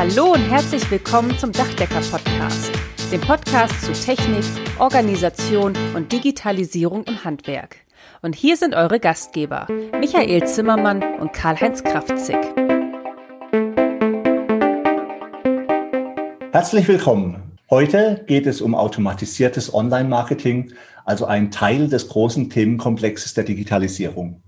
[0.00, 2.72] Hallo und herzlich willkommen zum Dachdecker Podcast,
[3.12, 4.46] dem Podcast zu Technik,
[4.78, 7.76] Organisation und Digitalisierung im Handwerk.
[8.22, 9.68] Und hier sind eure Gastgeber,
[9.98, 12.38] Michael Zimmermann und Karl-Heinz Kraftzig.
[16.52, 17.58] Herzlich willkommen.
[17.68, 20.72] Heute geht es um automatisiertes Online-Marketing,
[21.04, 24.42] also ein Teil des großen Themenkomplexes der Digitalisierung.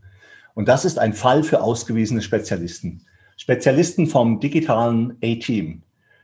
[0.55, 3.05] Und das ist ein Fall für ausgewiesene Spezialisten.
[3.37, 5.83] Spezialisten vom digitalen A-Team.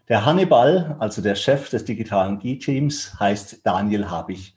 [0.09, 4.55] Der Hannibal, also der Chef des digitalen E-Teams, heißt Daniel Habich.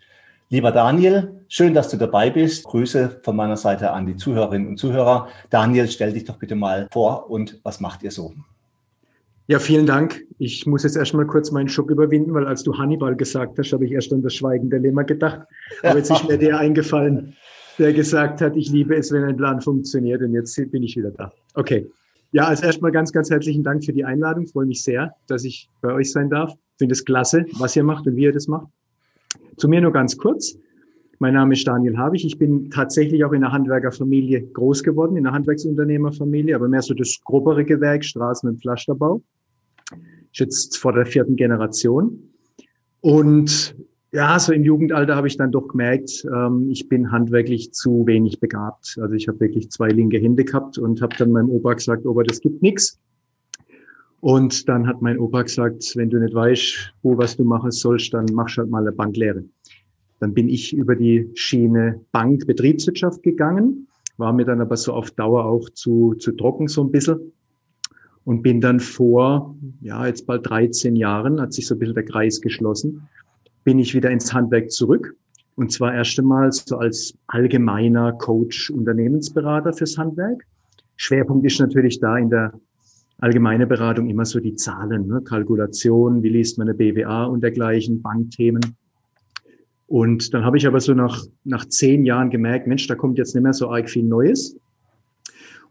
[0.50, 2.66] Lieber Daniel, schön, dass du dabei bist.
[2.66, 5.30] Grüße von meiner Seite an die Zuhörerinnen und Zuhörer.
[5.50, 8.34] Daniel, stell dich doch bitte mal vor und was macht ihr so?
[9.48, 10.26] Ja, vielen Dank.
[10.40, 13.86] Ich muss jetzt erstmal kurz meinen Schock überwinden, weil als du Hannibal gesagt hast, habe
[13.86, 15.42] ich erst an das Schweigen der Lämmer gedacht.
[15.84, 17.36] Aber jetzt ist mir der eingefallen,
[17.78, 20.22] der gesagt hat, ich liebe es, wenn ein Plan funktioniert.
[20.22, 21.32] Und jetzt bin ich wieder da.
[21.56, 21.90] Okay.
[22.34, 24.46] Ja, also erstmal ganz, ganz herzlichen Dank für die Einladung.
[24.46, 26.52] Ich freue mich sehr, dass ich bei euch sein darf.
[26.54, 28.68] Ich finde es klasse, was ihr macht und wie ihr das macht.
[29.58, 30.58] Zu mir nur ganz kurz.
[31.20, 32.26] Mein Name ist Daniel Habich.
[32.26, 36.94] Ich bin tatsächlich auch in einer Handwerkerfamilie groß geworden, in einer Handwerksunternehmerfamilie, aber mehr so
[36.94, 39.22] das grobere Gewerk, Straßen- und Pflasterbau
[40.32, 42.32] ist jetzt vor der vierten Generation.
[43.02, 43.76] Und
[44.14, 48.40] ja, so im Jugendalter habe ich dann doch gemerkt, ähm, ich bin handwerklich zu wenig
[48.40, 48.98] begabt.
[49.02, 52.24] Also ich habe wirklich zwei linke Hände gehabt und habe dann meinem Opa gesagt, Opa,
[52.24, 53.00] das gibt nichts.
[54.20, 58.14] Und dann hat mein Opa gesagt, wenn du nicht weißt, wo was du machen sollst,
[58.14, 59.46] dann machst halt mal eine Banklehre.
[60.20, 65.10] Dann bin ich über die Schiene Bank Betriebswirtschaft gegangen, war mir dann aber so auf
[65.12, 67.32] Dauer auch zu, zu trocken so ein bisschen
[68.26, 72.06] und bin dann vor, ja, jetzt bald 13 Jahren, hat sich so ein bisschen der
[72.06, 73.08] Kreis geschlossen,
[73.64, 75.16] bin ich wieder ins Handwerk zurück.
[75.56, 80.46] Und zwar erst einmal so als allgemeiner Coach, Unternehmensberater fürs Handwerk.
[80.96, 82.54] Schwerpunkt ist natürlich da in der
[83.20, 85.22] allgemeine Beratung immer so die Zahlen, ne?
[85.22, 88.62] Kalkulation, wie liest man eine BWA und dergleichen, Bankthemen.
[89.88, 93.36] Und dann habe ich aber so nach, nach zehn Jahren gemerkt, Mensch, da kommt jetzt
[93.36, 94.58] nicht mehr so arg viel Neues.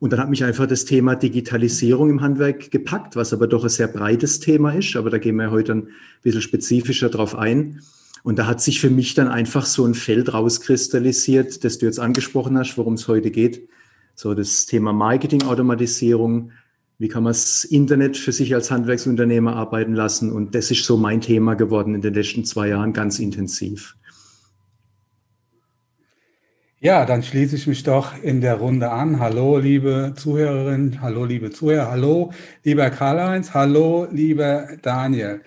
[0.01, 3.71] Und dann hat mich einfach das Thema Digitalisierung im Handwerk gepackt, was aber doch ein
[3.71, 4.97] sehr breites Thema ist.
[4.97, 5.89] Aber da gehen wir heute ein
[6.23, 7.83] bisschen spezifischer drauf ein.
[8.23, 12.01] Und da hat sich für mich dann einfach so ein Feld rauskristallisiert, das du jetzt
[12.01, 13.69] angesprochen hast, worum es heute geht.
[14.15, 16.53] So das Thema Marketing-Automatisierung.
[16.99, 20.33] Wie kann man das Internet für sich als Handwerksunternehmer arbeiten lassen?
[20.33, 23.97] Und das ist so mein Thema geworden in den letzten zwei Jahren ganz intensiv.
[26.83, 29.21] Ja, dann schließe ich mich doch in der Runde an.
[29.21, 32.33] Hallo, liebe Zuhörerinnen, hallo, liebe Zuhörer, hallo,
[32.65, 35.43] lieber Karl-Heinz, hallo, lieber Daniel.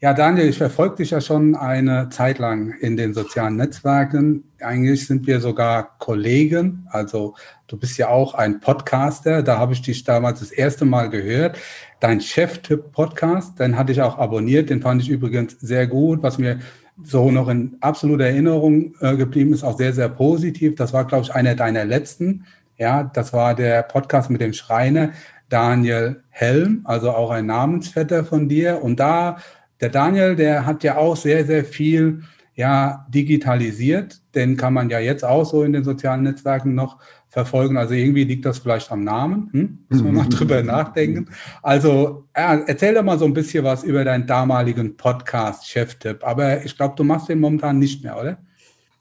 [0.00, 4.44] Ja, Daniel, ich verfolge dich ja schon eine Zeit lang in den sozialen Netzwerken.
[4.60, 6.86] Eigentlich sind wir sogar Kollegen.
[6.90, 7.34] Also
[7.66, 9.42] du bist ja auch ein Podcaster.
[9.42, 11.58] Da habe ich dich damals das erste Mal gehört.
[11.98, 14.70] Dein Chef-Tipp-Podcast, den hatte ich auch abonniert.
[14.70, 16.22] Den fand ich übrigens sehr gut.
[16.22, 16.60] Was mir
[17.02, 20.76] so noch in absoluter Erinnerung äh, geblieben ist, auch sehr, sehr positiv.
[20.76, 22.46] Das war, glaube ich, einer deiner letzten.
[22.78, 25.10] Ja, das war der Podcast mit dem Schreiner
[25.48, 28.82] Daniel Helm, also auch ein Namensvetter von dir.
[28.82, 29.38] Und da,
[29.80, 32.22] der Daniel, der hat ja auch sehr, sehr viel
[32.56, 34.22] ja, digitalisiert.
[34.34, 37.76] Den kann man ja jetzt auch so in den sozialen Netzwerken noch verfolgen.
[37.76, 39.50] Also irgendwie liegt das vielleicht am Namen.
[39.52, 39.78] Hm?
[39.90, 41.26] Müssen wir mal drüber nachdenken.
[41.62, 46.24] Also ja, erzähl doch mal so ein bisschen was über deinen damaligen Podcast Cheftipp.
[46.26, 48.38] Aber ich glaube, du machst den momentan nicht mehr, oder?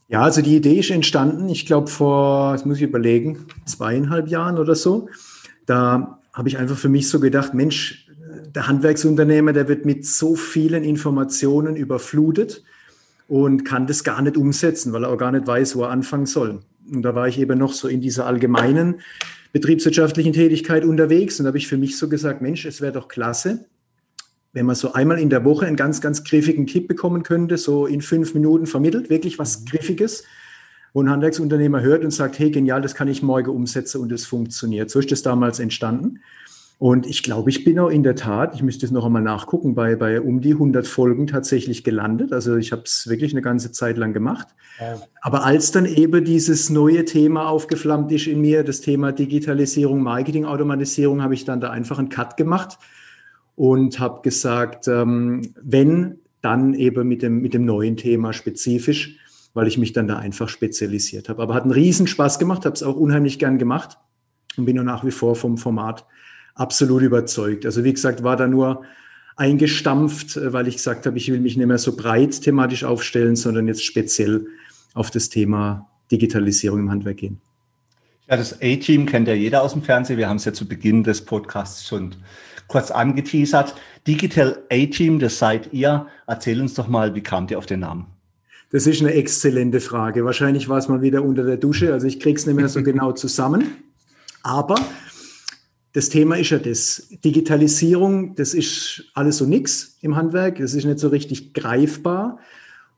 [0.09, 4.59] Ja, also die Idee ist entstanden, ich glaube vor, das muss ich überlegen, zweieinhalb Jahren
[4.59, 5.07] oder so.
[5.65, 8.07] Da habe ich einfach für mich so gedacht, Mensch,
[8.53, 12.63] der Handwerksunternehmer, der wird mit so vielen Informationen überflutet
[13.27, 16.25] und kann das gar nicht umsetzen, weil er auch gar nicht weiß, wo er anfangen
[16.25, 16.61] soll.
[16.91, 18.95] Und da war ich eben noch so in dieser allgemeinen
[19.53, 23.07] betriebswirtschaftlichen Tätigkeit unterwegs und da habe ich für mich so gesagt, Mensch, es wäre doch
[23.07, 23.65] klasse,
[24.55, 27.85] wenn man so einmal in der Woche einen ganz, ganz griffigen Tipp bekommen könnte, so
[27.85, 29.65] in fünf Minuten vermittelt, wirklich was mhm.
[29.65, 30.23] Griffiges,
[30.93, 34.25] wo ein Handwerksunternehmer hört und sagt, hey, genial, das kann ich morgen umsetzen und es
[34.25, 34.89] funktioniert.
[34.89, 36.21] So ist das damals entstanden.
[36.77, 39.75] Und ich glaube, ich bin auch in der Tat, ich müsste es noch einmal nachgucken,
[39.75, 42.33] bei, bei um die 100 Folgen tatsächlich gelandet.
[42.33, 44.47] Also ich habe es wirklich eine ganze Zeit lang gemacht.
[44.79, 45.01] Ja.
[45.21, 50.43] Aber als dann eben dieses neue Thema aufgeflammt ist in mir, das Thema Digitalisierung, Marketing,
[50.43, 52.77] Automatisierung, habe ich dann da einfach einen Cut gemacht
[53.55, 59.17] und habe gesagt, ähm, wenn, dann eben mit dem, mit dem neuen Thema spezifisch,
[59.53, 61.41] weil ich mich dann da einfach spezialisiert habe.
[61.41, 63.97] Aber hat einen riesen Spaß gemacht, habe es auch unheimlich gern gemacht
[64.57, 66.05] und bin auch nach wie vor vom Format
[66.55, 67.65] absolut überzeugt.
[67.65, 68.83] Also wie gesagt, war da nur
[69.35, 73.35] eingestampft, äh, weil ich gesagt habe, ich will mich nicht mehr so breit thematisch aufstellen,
[73.35, 74.47] sondern jetzt speziell
[74.93, 77.41] auf das Thema Digitalisierung im Handwerk gehen.
[78.27, 80.17] Ja, das A-Team kennt ja jeder aus dem Fernsehen.
[80.17, 82.15] Wir haben es ja zu Beginn des Podcasts schon
[82.67, 83.75] kurz angeteasert.
[84.07, 86.07] Digital A-Team, das seid ihr.
[86.25, 88.07] Erzähl uns doch mal, wie kamt ihr auf den Namen?
[88.71, 90.25] Das ist eine exzellente Frage.
[90.25, 91.93] Wahrscheinlich war es mal wieder unter der Dusche.
[91.93, 93.75] Also ich kriege es nicht mehr so genau zusammen.
[94.41, 94.75] Aber
[95.95, 97.07] das Thema ist ja das.
[97.23, 100.57] Digitalisierung, das ist alles so nix im Handwerk.
[100.57, 102.37] Das ist nicht so richtig greifbar.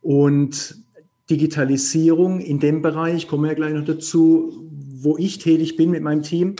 [0.02, 0.82] Und
[1.30, 4.68] Digitalisierung in dem Bereich, kommen wir ja gleich noch dazu,
[5.00, 6.56] wo ich tätig bin mit meinem Team,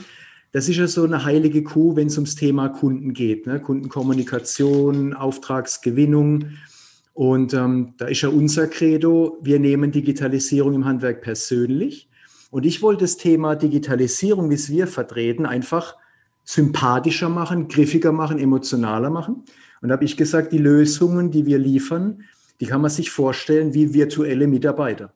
[0.52, 3.48] das ist ja so eine heilige Kuh, wenn es ums Thema Kunden geht.
[3.48, 3.60] Ne?
[3.60, 6.52] Kundenkommunikation, Auftragsgewinnung.
[7.16, 12.10] Und ähm, da ist ja unser Credo, wir nehmen Digitalisierung im Handwerk persönlich.
[12.52, 15.96] Und ich wollte das Thema Digitalisierung, wie es wir vertreten, einfach
[16.48, 19.44] sympathischer machen, griffiger machen, emotionaler machen.
[19.82, 22.24] Und habe ich gesagt, die Lösungen, die wir liefern,
[22.62, 25.14] die kann man sich vorstellen wie virtuelle Mitarbeiter,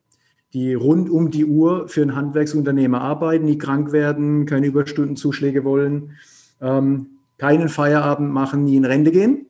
[0.54, 6.12] die rund um die Uhr für ein Handwerksunternehmer arbeiten, nie krank werden, keine Überstundenzuschläge wollen,
[6.60, 7.08] ähm,
[7.38, 9.48] keinen Feierabend machen, nie in Rente gehen,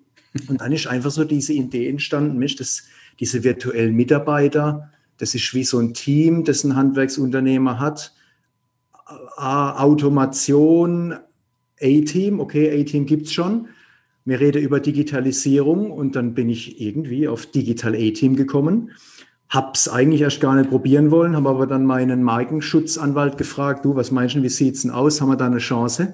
[0.47, 2.83] und dann ist einfach so diese Idee entstanden, Mensch, das,
[3.19, 8.13] diese virtuellen Mitarbeiter, das ist wie so ein Team, das ein Handwerksunternehmer hat.
[9.35, 11.15] Automation,
[11.81, 13.67] A-Team, okay, A-Team gibt es schon.
[14.23, 18.91] Wir reden über Digitalisierung und dann bin ich irgendwie auf Digital A-Team gekommen.
[19.49, 24.11] Hab's eigentlich erst gar nicht probieren wollen, habe aber dann meinen Markenschutzanwalt gefragt, du, was
[24.11, 25.19] meinst du, wie sieht's denn aus?
[25.19, 26.13] Haben wir da eine Chance?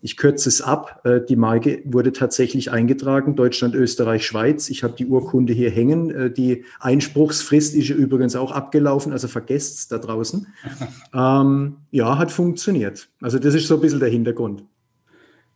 [0.00, 1.00] Ich kürze es ab.
[1.04, 4.70] Äh, die Marke wurde tatsächlich eingetragen, Deutschland, Österreich, Schweiz.
[4.70, 6.10] Ich habe die Urkunde hier hängen.
[6.10, 10.46] Äh, die Einspruchsfrist ist übrigens auch abgelaufen, also vergesst es da draußen.
[11.14, 13.08] ähm, ja, hat funktioniert.
[13.20, 14.64] Also das ist so ein bisschen der Hintergrund.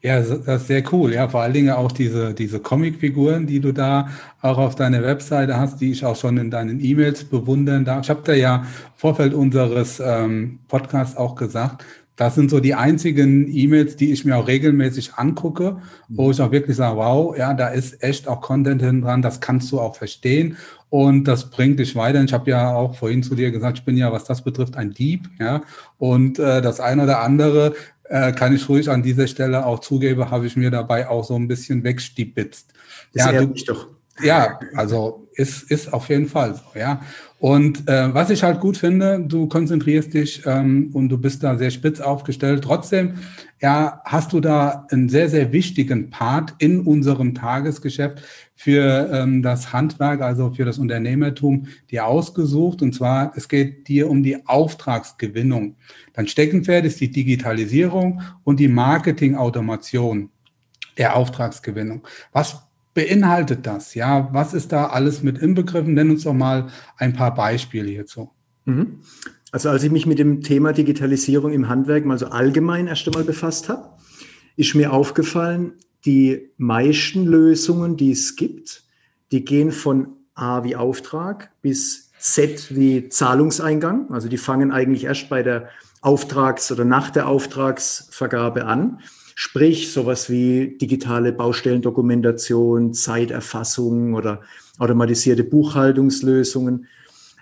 [0.05, 1.15] Ja, das ist sehr cool.
[1.15, 4.09] Ja, vor allen Dingen auch diese, diese Comicfiguren, die du da
[4.41, 8.03] auch auf deiner Webseite hast, die ich auch schon in deinen E-Mails bewundern darf.
[8.03, 8.67] Ich habe da ja im
[8.97, 11.85] Vorfeld unseres ähm, Podcasts auch gesagt,
[12.17, 15.79] das sind so die einzigen E-Mails, die ich mir auch regelmäßig angucke,
[16.09, 19.41] wo ich auch wirklich sage, wow, ja, da ist echt auch Content hin dran, das
[19.41, 20.57] kannst du auch verstehen
[20.91, 22.23] und das bringt dich weiter.
[22.23, 24.91] Ich habe ja auch vorhin zu dir gesagt, ich bin ja, was das betrifft, ein
[24.91, 25.63] Dieb, ja,
[25.99, 27.75] und äh, das eine oder andere
[28.13, 31.35] äh, kann ich ruhig an dieser Stelle auch zugeben, habe ich mir dabei auch so
[31.35, 32.71] ein bisschen wegstibitzt.
[33.15, 33.89] Das ja, du, mich doch.
[34.23, 37.01] Ja, also ist, ist auf jeden Fall so, ja.
[37.43, 41.59] Und äh, was ich halt gut finde, du konzentrierst dich ähm, und du bist da
[41.59, 42.63] sehr spitz aufgestellt.
[42.63, 43.15] Trotzdem,
[43.61, 48.23] ja, hast du da einen sehr, sehr wichtigen Part in unserem Tagesgeschäft
[48.55, 52.81] für ähm, das Handwerk, also für das Unternehmertum, dir ausgesucht.
[52.81, 55.75] Und zwar, es geht dir um die Auftragsgewinnung.
[56.13, 60.31] Dein Steckenpferd ist die Digitalisierung und die Marketingautomation
[60.97, 62.07] der Auftragsgewinnung.
[62.33, 63.95] Was beinhaltet das?
[63.95, 65.95] Ja, was ist da alles mit inbegriffen?
[65.95, 68.31] Nenn uns doch mal ein paar Beispiele hierzu.
[68.65, 69.01] Mhm.
[69.51, 73.25] Also als ich mich mit dem Thema Digitalisierung im Handwerk mal so allgemein erst einmal
[73.25, 73.91] befasst habe,
[74.57, 75.75] ist mir aufgefallen,
[76.05, 78.85] die meisten Lösungen, die es gibt,
[79.31, 84.11] die gehen von A wie Auftrag bis Z wie Zahlungseingang.
[84.11, 85.69] Also die fangen eigentlich erst bei der
[86.01, 89.01] Auftrags- oder nach der Auftragsvergabe an.
[89.35, 94.41] Sprich, sowas wie digitale Baustellendokumentation, Zeiterfassung oder
[94.79, 96.87] automatisierte Buchhaltungslösungen.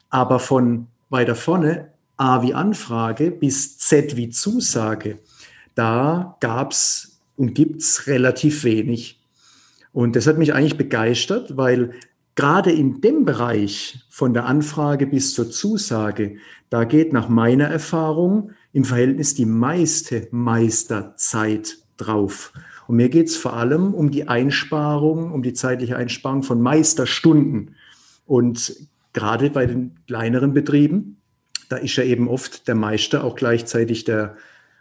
[0.08, 5.18] Aber von weiter vorne, A wie Anfrage bis Z wie Zusage,
[5.74, 9.18] da gab es und gibt es relativ wenig.
[9.92, 11.94] Und das hat mich eigentlich begeistert, weil
[12.34, 16.36] gerade in dem Bereich von der Anfrage bis zur Zusage,
[16.68, 22.52] da geht nach meiner Erfahrung im Verhältnis die meiste Meisterzeit drauf.
[22.86, 27.76] Und mir geht es vor allem um die Einsparung, um die zeitliche Einsparung von Meisterstunden.
[28.26, 28.74] Und
[29.12, 31.18] gerade bei den kleineren Betrieben,
[31.68, 34.36] da ist ja eben oft der Meister auch gleichzeitig der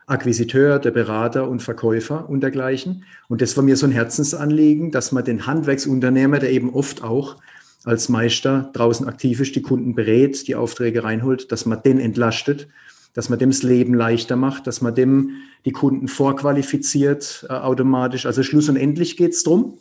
[0.07, 3.03] Akquisiteur, der Berater und Verkäufer und dergleichen.
[3.27, 7.37] Und das war mir so ein Herzensanliegen, dass man den Handwerksunternehmer, der eben oft auch
[7.83, 12.67] als Meister draußen aktiv ist, die Kunden berät, die Aufträge reinholt, dass man den entlastet
[13.13, 15.31] dass man dem das Leben leichter macht, dass man dem
[15.65, 18.25] die Kunden vorqualifiziert äh, automatisch.
[18.25, 19.77] Also Schluss und endlich geht es darum,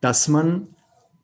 [0.00, 0.68] dass man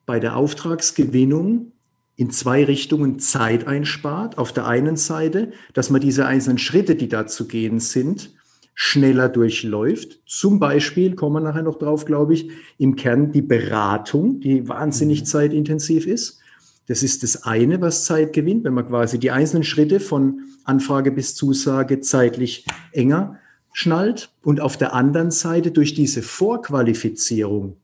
[0.07, 1.73] bei der Auftragsgewinnung
[2.17, 4.39] in zwei Richtungen Zeit einspart.
[4.39, 8.33] Auf der einen Seite, dass man diese einzelnen Schritte, die da zu gehen sind,
[8.75, 10.21] schneller durchläuft.
[10.27, 15.23] Zum Beispiel, kommen wir nachher noch drauf, glaube ich, im Kern die Beratung, die wahnsinnig
[15.23, 15.25] mhm.
[15.27, 16.41] zeitintensiv ist.
[16.89, 21.13] Das ist das eine, was Zeit gewinnt, wenn man quasi die einzelnen Schritte von Anfrage
[21.13, 23.39] bis Zusage zeitlich enger
[23.73, 24.31] schnallt.
[24.43, 27.77] Und auf der anderen Seite durch diese Vorqualifizierung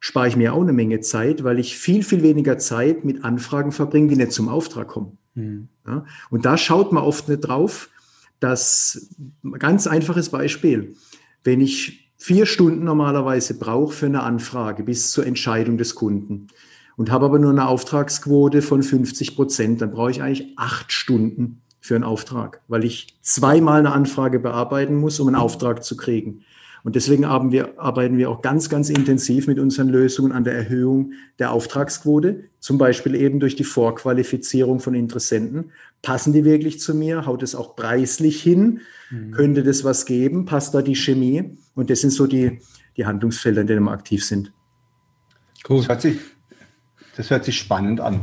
[0.00, 3.70] spare ich mir auch eine Menge Zeit, weil ich viel, viel weniger Zeit mit Anfragen
[3.72, 5.18] verbringe, die nicht zum Auftrag kommen.
[5.34, 5.68] Mhm.
[5.86, 7.90] Ja, und da schaut man oft nicht drauf,
[8.40, 9.10] dass
[9.58, 10.96] ganz einfaches Beispiel,
[11.44, 16.48] wenn ich vier Stunden normalerweise brauche für eine Anfrage bis zur Entscheidung des Kunden
[16.96, 21.62] und habe aber nur eine Auftragsquote von 50 Prozent, dann brauche ich eigentlich acht Stunden
[21.80, 26.44] für einen Auftrag, weil ich zweimal eine Anfrage bearbeiten muss, um einen Auftrag zu kriegen.
[26.82, 30.54] Und deswegen arbeiten wir, arbeiten wir auch ganz, ganz intensiv mit unseren Lösungen an der
[30.54, 35.72] Erhöhung der Auftragsquote, zum Beispiel eben durch die Vorqualifizierung von Interessenten.
[36.02, 37.26] Passen die wirklich zu mir?
[37.26, 38.80] Haut es auch preislich hin?
[39.10, 39.32] Mhm.
[39.32, 40.46] Könnte das was geben?
[40.46, 41.58] Passt da die Chemie?
[41.74, 42.60] Und das sind so die,
[42.96, 44.52] die Handlungsfelder, in denen wir aktiv sind.
[45.68, 45.78] Cool.
[45.78, 46.18] Das hört sich,
[47.20, 48.20] das hört sich spannend an.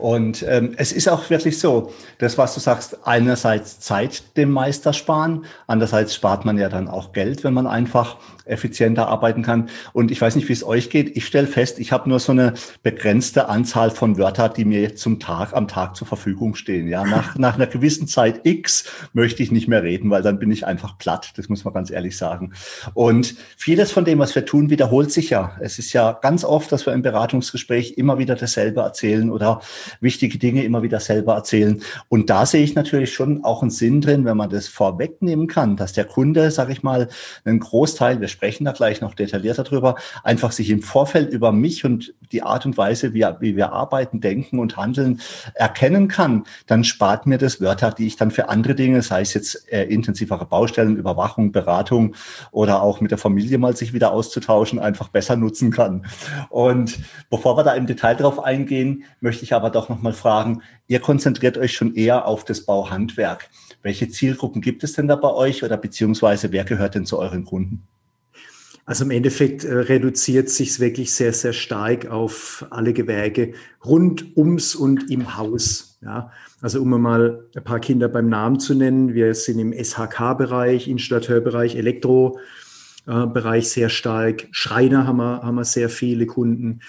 [0.00, 4.92] Und ähm, es ist auch wirklich so, das, was du sagst, einerseits Zeit dem Meister
[4.92, 8.16] sparen, andererseits spart man ja dann auch Geld, wenn man einfach
[8.50, 9.68] effizienter arbeiten kann.
[9.92, 11.16] Und ich weiß nicht, wie es euch geht.
[11.16, 15.20] Ich stelle fest, ich habe nur so eine begrenzte Anzahl von Wörtern, die mir zum
[15.20, 16.88] Tag, am Tag zur Verfügung stehen.
[16.88, 20.50] Ja, nach, nach einer gewissen Zeit X möchte ich nicht mehr reden, weil dann bin
[20.50, 21.32] ich einfach platt.
[21.36, 22.52] Das muss man ganz ehrlich sagen.
[22.94, 25.52] Und vieles von dem, was wir tun, wiederholt sich ja.
[25.60, 29.60] Es ist ja ganz oft, dass wir im Beratungsgespräch immer wieder dasselbe erzählen oder
[30.00, 31.82] wichtige Dinge immer wieder selber erzählen.
[32.08, 35.76] Und da sehe ich natürlich schon auch einen Sinn drin, wenn man das vorwegnehmen kann,
[35.76, 37.08] dass der Kunde, sage ich mal,
[37.44, 41.84] einen Großteil, wir sprechen da gleich noch detaillierter drüber, einfach sich im Vorfeld über mich
[41.84, 45.20] und die Art und Weise, wie, wie wir arbeiten, denken und handeln,
[45.54, 49.34] erkennen kann, dann spart mir das Wörter, die ich dann für andere Dinge, sei es
[49.34, 52.14] jetzt äh, intensivere Baustellen, Überwachung, Beratung
[52.50, 56.06] oder auch mit der Familie mal sich wieder auszutauschen, einfach besser nutzen kann.
[56.48, 56.98] Und
[57.30, 61.58] bevor wir da im Detail drauf eingehen, möchte ich aber doch nochmal fragen, ihr konzentriert
[61.58, 63.48] euch schon eher auf das Bauhandwerk.
[63.82, 67.44] Welche Zielgruppen gibt es denn da bei euch oder beziehungsweise wer gehört denn zu euren
[67.44, 67.86] Kunden?
[68.90, 73.52] Also im Endeffekt äh, reduziert sich es wirklich sehr, sehr stark auf alle Gewerke
[73.84, 75.98] rund ums und im Haus.
[76.02, 80.88] Ja, also um mal ein paar Kinder beim Namen zu nennen, wir sind im SHK-Bereich,
[80.88, 84.48] Installateurbereich, Elektrobereich sehr stark.
[84.50, 86.80] Schreiner haben wir, haben wir sehr viele Kunden,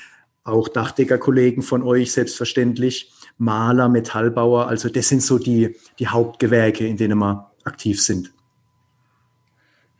[0.52, 4.68] auch Dachdeckerkollegen von euch selbstverständlich, Maler, Metallbauer.
[4.68, 8.34] Also das sind so die, die Hauptgewerke, in denen wir aktiv sind.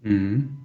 [0.04, 0.58] Mhm.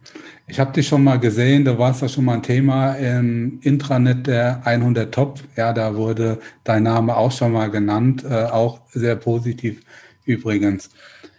[0.47, 4.27] Ich habe dich schon mal gesehen, da warst ja schon mal ein Thema im Intranet
[4.27, 5.41] der 100 Top.
[5.57, 9.83] Ja, da wurde dein Name auch schon mal genannt, äh, auch sehr positiv
[10.25, 10.91] übrigens.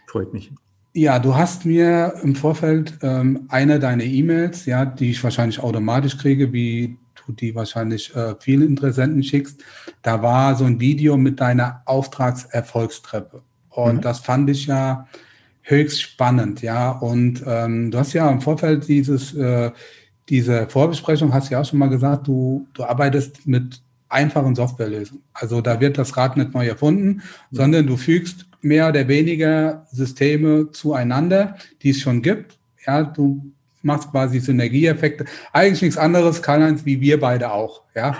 [0.07, 0.51] Freut mich.
[0.93, 6.17] Ja, du hast mir im Vorfeld ähm, eine deiner E-Mails, ja, die ich wahrscheinlich automatisch
[6.17, 6.97] kriege, wie
[7.27, 9.63] du die wahrscheinlich äh, vielen Interessenten schickst.
[10.01, 13.41] Da war so ein Video mit deiner Auftragserfolgstreppe.
[13.69, 14.01] Und mhm.
[14.01, 15.07] das fand ich ja
[15.61, 16.91] höchst spannend, ja.
[16.91, 19.71] Und ähm, du hast ja im Vorfeld dieses, äh,
[20.29, 25.23] diese Vorbesprechung, hast ja auch schon mal gesagt, du, du arbeitest mit einfachen Softwarelösungen.
[25.33, 27.21] Also da wird das Rad nicht neu erfunden, mhm.
[27.51, 32.57] sondern du fügst mehr oder weniger Systeme zueinander, die es schon gibt.
[32.85, 35.25] Ja, du machst quasi Synergieeffekte.
[35.53, 37.83] Eigentlich nichts anderes, Karl-Heinz, wie wir beide auch.
[37.95, 38.17] Ja.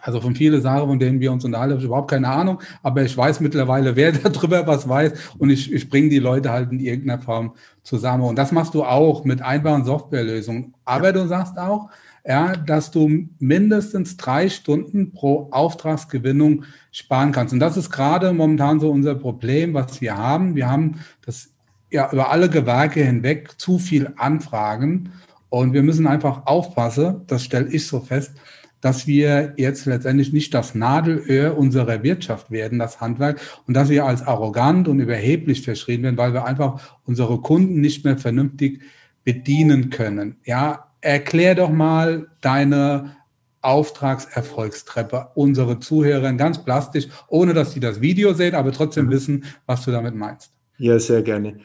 [0.00, 3.02] Also von vielen Sachen, von denen wir uns unterhalten, habe ich überhaupt keine Ahnung, aber
[3.02, 6.80] ich weiß mittlerweile, wer darüber was weiß und ich, ich bringe die Leute halt in
[6.80, 8.24] irgendeiner Form zusammen.
[8.24, 10.74] Und das machst du auch mit einfachen Softwarelösungen.
[10.84, 11.90] Aber du sagst auch,
[12.26, 17.54] ja, dass du mindestens drei Stunden pro Auftragsgewinnung sparen kannst.
[17.54, 20.54] Und das ist gerade momentan so unser Problem, was wir haben.
[20.54, 21.54] Wir haben das
[21.90, 25.12] ja über alle Gewerke hinweg zu viel Anfragen
[25.48, 28.32] und wir müssen einfach aufpassen, das stelle ich so fest,
[28.80, 34.04] dass wir jetzt letztendlich nicht das Nadelöhr unserer Wirtschaft werden, das Handwerk, und dass wir
[34.04, 38.80] als arrogant und überheblich verschrien werden, weil wir einfach unsere Kunden nicht mehr vernünftig
[39.24, 40.36] bedienen können.
[40.44, 43.16] Ja, erklär doch mal deine
[43.62, 49.10] Auftragserfolgstreppe unsere Zuhörer ganz plastisch, ohne dass sie das Video sehen, aber trotzdem mhm.
[49.10, 50.52] wissen, was du damit meinst.
[50.78, 51.58] Ja, sehr gerne.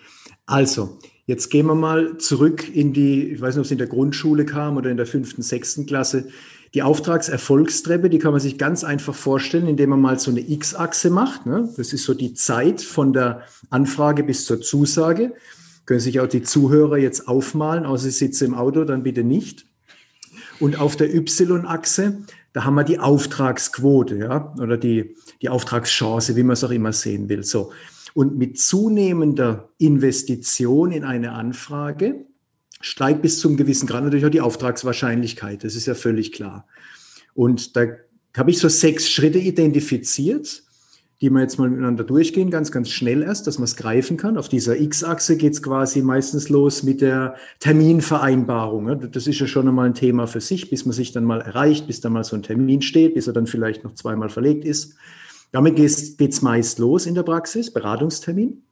[0.45, 3.87] Also, jetzt gehen wir mal zurück in die, ich weiß nicht, ob es in der
[3.87, 6.27] Grundschule kam oder in der fünften, sechsten Klasse.
[6.73, 11.11] Die Auftragserfolgstreppe, die kann man sich ganz einfach vorstellen, indem man mal so eine X-Achse
[11.11, 11.45] macht.
[11.45, 11.71] Ne?
[11.77, 15.33] Das ist so die Zeit von der Anfrage bis zur Zusage.
[15.85, 19.67] Können sich auch die Zuhörer jetzt aufmalen, außer sie sitzen im Auto, dann bitte nicht.
[20.59, 26.43] Und auf der Y-Achse, da haben wir die Auftragsquote, ja, oder die, die Auftragschance, wie
[26.43, 27.43] man es auch immer sehen will.
[27.43, 27.71] So.
[28.13, 32.25] Und mit zunehmender Investition in eine Anfrage
[32.79, 35.63] steigt bis zum gewissen Grad natürlich auch die Auftragswahrscheinlichkeit.
[35.63, 36.67] Das ist ja völlig klar.
[37.33, 37.85] Und da
[38.35, 40.63] habe ich so sechs Schritte identifiziert,
[41.21, 44.37] die wir jetzt mal miteinander durchgehen, ganz, ganz schnell erst, dass man es greifen kann.
[44.37, 49.09] Auf dieser X-Achse geht es quasi meistens los mit der Terminvereinbarung.
[49.09, 51.87] Das ist ja schon einmal ein Thema für sich, bis man sich dann mal erreicht,
[51.87, 54.95] bis dann mal so ein Termin steht, bis er dann vielleicht noch zweimal verlegt ist.
[55.53, 58.63] Damit geht es meist los in der Praxis, Beratungstermin.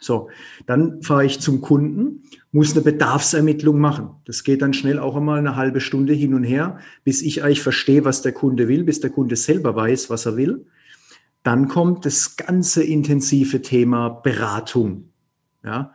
[0.00, 0.30] So,
[0.64, 2.22] dann fahre ich zum Kunden,
[2.52, 4.10] muss eine Bedarfsermittlung machen.
[4.24, 7.60] Das geht dann schnell auch einmal eine halbe Stunde hin und her, bis ich eigentlich
[7.60, 10.64] verstehe, was der Kunde will, bis der Kunde selber weiß, was er will.
[11.42, 15.10] Dann kommt das ganze intensive Thema Beratung.
[15.64, 15.92] Ja,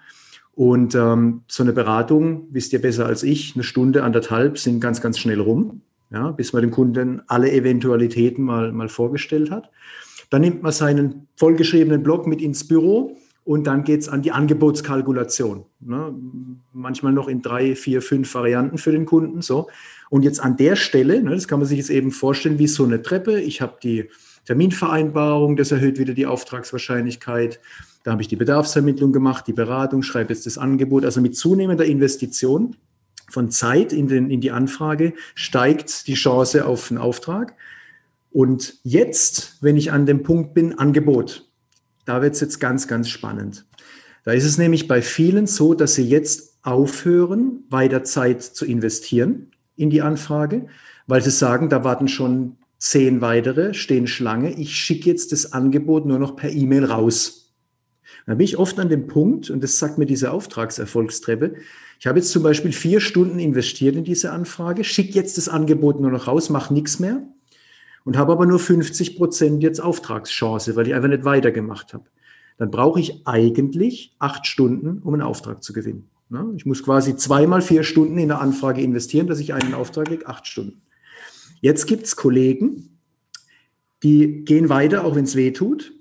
[0.54, 5.02] und ähm, so eine Beratung, wisst ihr besser als ich, eine Stunde, anderthalb sind ganz,
[5.02, 9.72] ganz schnell rum, ja, bis man dem Kunden alle Eventualitäten mal, mal vorgestellt hat.
[10.30, 15.66] Dann nimmt man seinen vollgeschriebenen Blog mit ins Büro und dann geht's an die Angebotskalkulation.
[15.80, 16.16] Ne?
[16.74, 19.42] Manchmal noch in drei, vier, fünf Varianten für den Kunden.
[19.42, 19.70] So.
[20.10, 22.84] Und jetzt an der Stelle, ne, das kann man sich jetzt eben vorstellen, wie so
[22.84, 23.40] eine Treppe.
[23.40, 24.10] Ich habe die
[24.46, 27.60] Terminvereinbarung, das erhöht wieder die Auftragswahrscheinlichkeit.
[28.04, 31.06] Da habe ich die Bedarfsermittlung gemacht, die Beratung, schreibe jetzt das Angebot.
[31.06, 32.76] Also mit zunehmender Investition
[33.30, 37.56] von Zeit in, den, in die Anfrage steigt die Chance auf einen Auftrag.
[38.36, 41.50] Und jetzt, wenn ich an dem Punkt bin, Angebot.
[42.04, 43.66] Da wird es jetzt ganz, ganz spannend.
[44.26, 49.52] Da ist es nämlich bei vielen so, dass sie jetzt aufhören, weiter Zeit zu investieren
[49.78, 50.68] in die Anfrage,
[51.08, 54.52] weil sie sagen, da warten schon zehn weitere, stehen Schlange.
[54.60, 57.54] Ich schicke jetzt das Angebot nur noch per E-Mail raus.
[58.28, 61.56] Da bin ich oft an dem Punkt, und das sagt mir diese Auftragserfolgstreppe,
[62.02, 66.02] ich habe jetzt zum Beispiel vier Stunden investiert in diese Anfrage, schicke jetzt das Angebot
[66.02, 67.26] nur noch raus, mache nichts mehr
[68.06, 72.06] und habe aber nur 50 Prozent jetzt Auftragschance, weil ich einfach nicht weitergemacht habe.
[72.58, 76.10] Dann brauche ich eigentlich acht Stunden, um einen Auftrag zu gewinnen.
[76.56, 80.28] Ich muss quasi zweimal vier Stunden in eine Anfrage investieren, dass ich einen Auftrag kriege,
[80.28, 80.82] acht Stunden.
[81.62, 83.00] Jetzt gibt es Kollegen,
[84.04, 85.94] die gehen weiter, auch wenn es weh tut,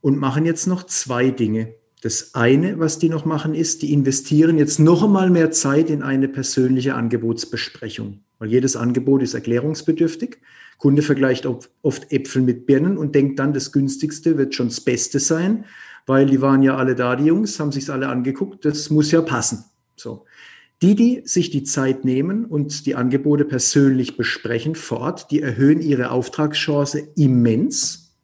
[0.00, 1.74] und machen jetzt noch zwei Dinge.
[2.02, 6.02] Das eine, was die noch machen, ist, die investieren jetzt noch einmal mehr Zeit in
[6.02, 10.38] eine persönliche Angebotsbesprechung, weil jedes Angebot ist erklärungsbedürftig.
[10.78, 15.20] Kunde vergleicht oft Äpfel mit Birnen und denkt dann, das günstigste wird schon das Beste
[15.20, 15.64] sein,
[16.06, 19.22] weil die waren ja alle da, die Jungs, haben sich alle angeguckt, das muss ja
[19.22, 19.64] passen.
[19.96, 20.24] So.
[20.82, 26.10] Die, die sich die Zeit nehmen und die Angebote persönlich besprechen vor die erhöhen ihre
[26.10, 28.16] Auftragschance immens.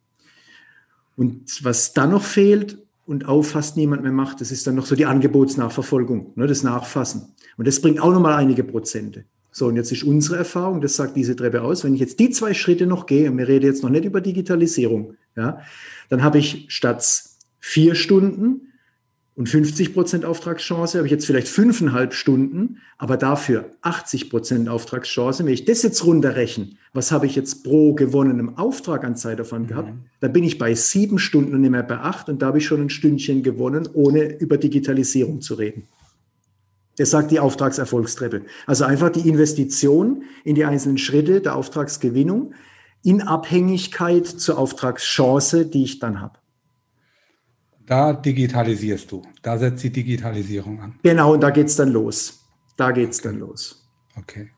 [1.17, 4.87] Und was dann noch fehlt und auch fast niemand mehr macht, das ist dann noch
[4.87, 7.35] so die Angebotsnachverfolgung, ne, das Nachfassen.
[7.57, 9.25] Und das bringt auch nochmal einige Prozente.
[9.59, 12.31] So, und jetzt ist unsere Erfahrung, das sagt diese Treppe aus, wenn ich jetzt die
[12.31, 15.61] zwei Schritte noch gehe, und wir reden jetzt noch nicht über Digitalisierung, ja,
[16.11, 17.25] dann habe ich statt
[17.59, 18.73] vier Stunden
[19.35, 25.45] und 50 Prozent Auftragschance, habe ich jetzt vielleicht fünfeinhalb Stunden, aber dafür 80 Prozent Auftragschance.
[25.45, 29.69] Wenn ich das jetzt runterrechne, was habe ich jetzt pro gewonnenem Auftrag an Zeitaufwand mhm.
[29.69, 32.59] gehabt, dann bin ich bei sieben Stunden und nicht mehr bei acht und da habe
[32.59, 35.89] ich schon ein Stündchen gewonnen, ohne über Digitalisierung zu reden.
[36.99, 38.43] Das sagt die Auftragserfolgstreppe.
[38.67, 42.53] Also einfach die Investition in die einzelnen Schritte der Auftragsgewinnung
[43.05, 46.39] in Abhängigkeit zur Auftragschance, die ich dann habe.
[47.87, 49.23] Da digitalisierst du.
[49.41, 50.99] Da setzt die Digitalisierung an.
[51.03, 52.45] Genau, und da geht es dann los.
[52.77, 53.89] Da geht es dann los.
[54.17, 54.51] Okay.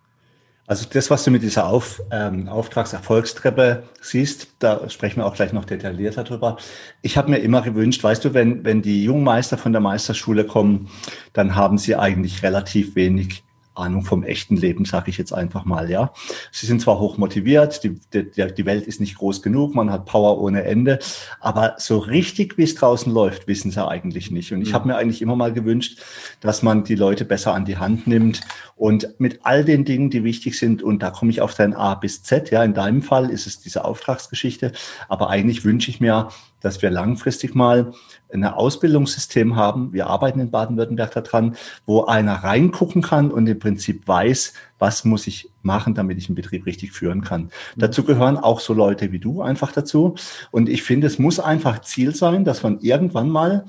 [0.71, 5.53] Also das, was du mit dieser Auf, ähm, Auftragserfolgstreppe siehst, da sprechen wir auch gleich
[5.53, 6.59] noch detaillierter drüber.
[7.03, 10.89] Ich habe mir immer gewünscht, weißt du, wenn, wenn die Jungmeister von der Meisterschule kommen,
[11.33, 13.43] dann haben sie eigentlich relativ wenig
[13.75, 16.13] Ahnung vom echten Leben, sage ich jetzt einfach mal, ja.
[16.51, 20.07] Sie sind zwar hoch motiviert, die, die, die Welt ist nicht groß genug, man hat
[20.07, 20.99] Power ohne Ende,
[21.41, 24.53] aber so richtig, wie es draußen läuft, wissen sie eigentlich nicht.
[24.53, 24.75] Und ich mhm.
[24.75, 26.01] habe mir eigentlich immer mal gewünscht,
[26.41, 28.41] dass man die Leute besser an die Hand nimmt
[28.77, 31.95] und mit all den Dingen, die wichtig sind, und da komme ich auf dein A
[31.95, 34.73] bis Z, ja, in deinem Fall ist es diese Auftragsgeschichte,
[35.09, 36.29] aber eigentlich wünsche ich mir,
[36.61, 37.92] dass wir langfristig mal
[38.33, 39.92] ein Ausbildungssystem haben.
[39.92, 45.27] Wir arbeiten in Baden-Württemberg daran, wo einer reingucken kann und im Prinzip weiß, was muss
[45.27, 47.42] ich machen, damit ich einen Betrieb richtig führen kann.
[47.42, 47.51] Mhm.
[47.77, 50.14] Dazu gehören auch so Leute wie du einfach dazu.
[50.51, 53.66] Und ich finde, es muss einfach Ziel sein, dass man irgendwann mal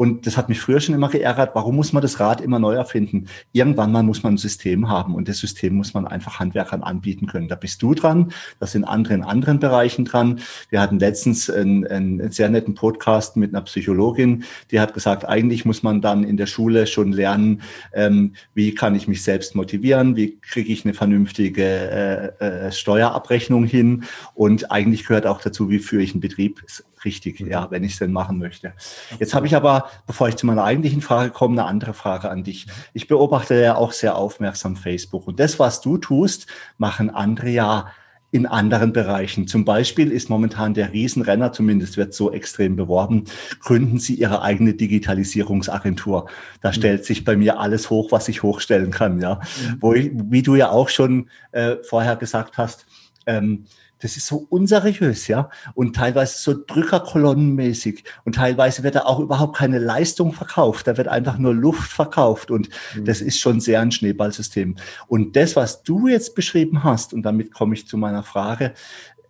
[0.00, 1.50] und das hat mich früher schon immer geärgert.
[1.52, 3.26] Warum muss man das Rad immer neu erfinden?
[3.52, 7.26] Irgendwann mal muss man ein System haben und das System muss man einfach Handwerkern anbieten
[7.26, 7.48] können.
[7.48, 10.40] Da bist du dran, da sind andere in anderen Bereichen dran.
[10.70, 15.66] Wir hatten letztens einen, einen sehr netten Podcast mit einer Psychologin, die hat gesagt, eigentlich
[15.66, 17.60] muss man dann in der Schule schon lernen,
[17.92, 23.64] ähm, wie kann ich mich selbst motivieren, wie kriege ich eine vernünftige äh, äh, Steuerabrechnung
[23.64, 26.62] hin und eigentlich gehört auch dazu, wie führe ich einen Betrieb
[27.04, 28.72] richtig, ja, wenn ich es denn machen möchte.
[29.18, 32.44] Jetzt habe ich aber, bevor ich zu meiner eigentlichen Frage komme, eine andere Frage an
[32.44, 32.66] dich.
[32.92, 36.46] Ich beobachte ja auch sehr aufmerksam Facebook und das, was du tust,
[36.78, 37.86] machen andere ja
[38.32, 39.48] in anderen Bereichen.
[39.48, 43.24] Zum Beispiel ist momentan der Riesenrenner, zumindest wird so extrem beworben,
[43.60, 46.28] gründen Sie Ihre eigene Digitalisierungsagentur.
[46.60, 46.74] Da mhm.
[46.74, 49.20] stellt sich bei mir alles hoch, was ich hochstellen kann.
[49.20, 49.76] Ja, mhm.
[49.80, 52.86] wo ich, wie du ja auch schon äh, vorher gesagt hast,
[53.26, 53.66] ähm,
[54.00, 55.50] das ist so unseriös, ja.
[55.74, 58.04] Und teilweise so drückerkolonnenmäßig.
[58.24, 60.86] Und teilweise wird da auch überhaupt keine Leistung verkauft.
[60.86, 62.50] Da wird einfach nur Luft verkauft.
[62.50, 63.04] Und mhm.
[63.04, 64.76] das ist schon sehr ein Schneeballsystem.
[65.06, 68.72] Und das, was du jetzt beschrieben hast, und damit komme ich zu meiner Frage,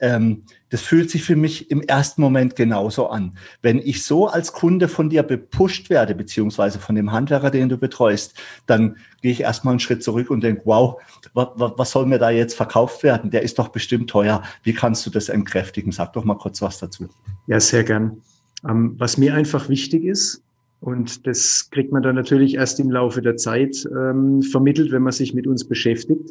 [0.00, 3.36] ähm, das fühlt sich für mich im ersten Moment genauso an.
[3.62, 7.76] Wenn ich so als Kunde von dir bepusht werde, beziehungsweise von dem Handwerker, den du
[7.76, 8.34] betreust,
[8.66, 11.00] dann gehe ich erstmal einen Schritt zurück und denke, wow,
[11.34, 13.30] was, soll mir da jetzt verkauft werden?
[13.30, 14.42] Der ist doch bestimmt teuer.
[14.62, 15.92] Wie kannst du das entkräftigen?
[15.92, 17.08] Sag doch mal kurz was dazu.
[17.46, 18.22] Ja, sehr gern.
[18.68, 20.42] Ähm, was mir einfach wichtig ist,
[20.80, 25.12] und das kriegt man dann natürlich erst im Laufe der Zeit ähm, vermittelt, wenn man
[25.12, 26.30] sich mit uns beschäftigt,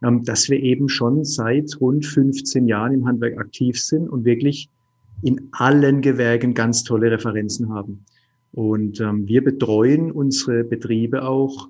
[0.00, 4.68] dass wir eben schon seit rund 15 Jahren im Handwerk aktiv sind und wirklich
[5.22, 8.04] in allen Gewerken ganz tolle Referenzen haben.
[8.52, 11.68] Und ähm, wir betreuen unsere Betriebe auch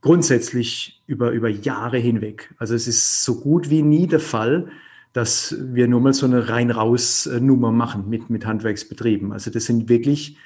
[0.00, 2.54] grundsätzlich über, über Jahre hinweg.
[2.58, 4.70] Also es ist so gut wie nie der Fall,
[5.12, 9.32] dass wir nur mal so eine rein-raus-Nummer machen mit, mit Handwerksbetrieben.
[9.32, 10.36] Also das sind wirklich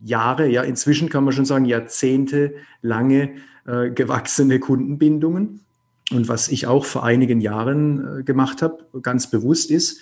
[0.00, 3.32] Jahre, ja inzwischen kann man schon sagen Jahrzehnte lange
[3.66, 5.63] äh, gewachsene Kundenbindungen.
[6.10, 10.00] Und was ich auch vor einigen Jahren äh, gemacht habe, ganz bewusst ist,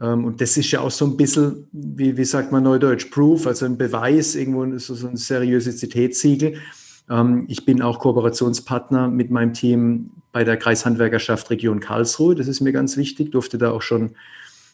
[0.00, 3.46] ähm, und das ist ja auch so ein bisschen, wie, wie sagt man neudeutsch, Proof,
[3.46, 6.54] also ein Beweis, irgendwo so, ein Seriositätssiegel.
[7.08, 12.34] Ähm, ich bin auch Kooperationspartner mit meinem Team bei der Kreishandwerkerschaft Region Karlsruhe.
[12.34, 14.16] Das ist mir ganz wichtig, durfte da auch schon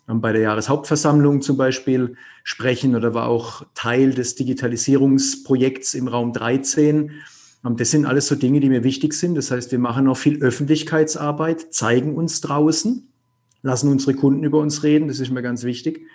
[0.09, 6.33] ähm, bei der Jahreshauptversammlung zum Beispiel sprechen oder war auch Teil des Digitalisierungsprojekts im Raum
[6.33, 7.13] 13
[7.65, 9.37] das sind alles so Dinge, die mir wichtig sind.
[9.37, 13.09] Das heißt, wir machen auch viel Öffentlichkeitsarbeit, zeigen uns draußen,
[13.63, 15.09] lassen unsere Kunden über uns reden.
[15.09, 16.07] Das ist mir ganz wichtig,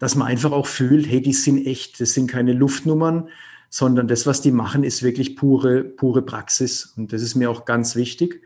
[0.00, 3.28] dass man einfach auch fühlt, hey, die sind echt, das sind keine Luftnummern,
[3.70, 6.92] sondern das, was die machen, ist wirklich pure, pure Praxis.
[6.96, 8.42] Und das ist mir auch ganz wichtig.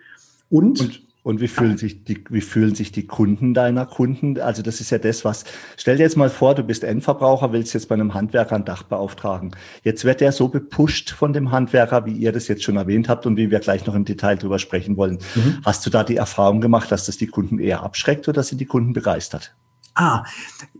[0.51, 4.41] Und, und und wie fühlen sich die, wie fühlen sich die Kunden deiner Kunden?
[4.41, 5.45] Also das ist ja das, was,
[5.77, 8.85] stell dir jetzt mal vor, du bist Endverbraucher, willst jetzt bei einem Handwerker ein Dach
[8.85, 9.51] beauftragen.
[9.85, 13.27] Jetzt wird der so bepusht von dem Handwerker, wie ihr das jetzt schon erwähnt habt
[13.27, 15.19] und wie wir gleich noch im Detail drüber sprechen wollen.
[15.35, 15.59] Mhm.
[15.63, 18.67] Hast du da die Erfahrung gemacht, dass das die Kunden eher abschreckt oder sind die
[18.67, 19.55] Kunden begeistert?
[19.95, 20.25] Ah,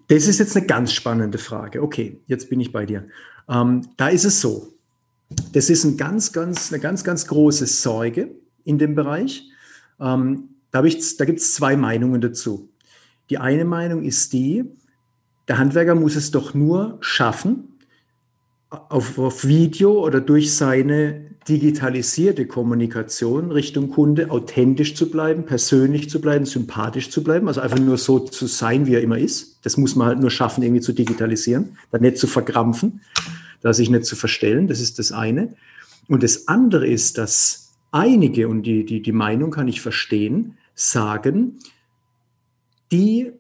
[0.09, 1.83] das ist jetzt eine ganz spannende Frage.
[1.83, 3.09] Okay, jetzt bin ich bei dir.
[3.49, 4.73] Ähm, da ist es so.
[5.53, 8.31] Das ist ein ganz, ganz, eine ganz, ganz große Sorge
[8.65, 9.50] in dem Bereich
[10.01, 12.69] ähm, da, da gibt es zwei Meinungen dazu.
[13.29, 14.65] Die eine Meinung ist die,
[15.49, 17.71] der Handwerker muss es doch nur schaffen,
[18.71, 26.21] auf, auf, Video oder durch seine digitalisierte Kommunikation Richtung Kunde authentisch zu bleiben, persönlich zu
[26.21, 29.59] bleiben, sympathisch zu bleiben, also einfach nur so zu sein, wie er immer ist.
[29.63, 33.01] Das muss man halt nur schaffen, irgendwie zu digitalisieren, dann nicht zu verkrampfen,
[33.61, 34.69] da sich nicht zu verstellen.
[34.69, 35.55] Das ist das eine.
[36.07, 41.59] Und das andere ist, dass einige, und die, die, die Meinung kann ich verstehen, sagen,
[42.93, 43.33] die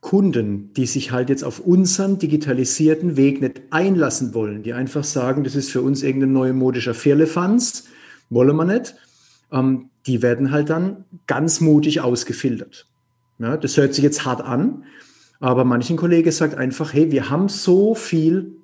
[0.00, 5.44] Kunden, die sich halt jetzt auf unseren digitalisierten Weg nicht einlassen wollen, die einfach sagen,
[5.44, 7.84] das ist für uns irgendein neumodischer Firlefanz,
[8.28, 8.96] wollen wir nicht,
[9.50, 12.86] ähm, die werden halt dann ganz mutig ausgefiltert.
[13.38, 14.84] Ja, das hört sich jetzt hart an,
[15.40, 18.56] aber manchen Kollege sagt einfach, hey, wir haben so viel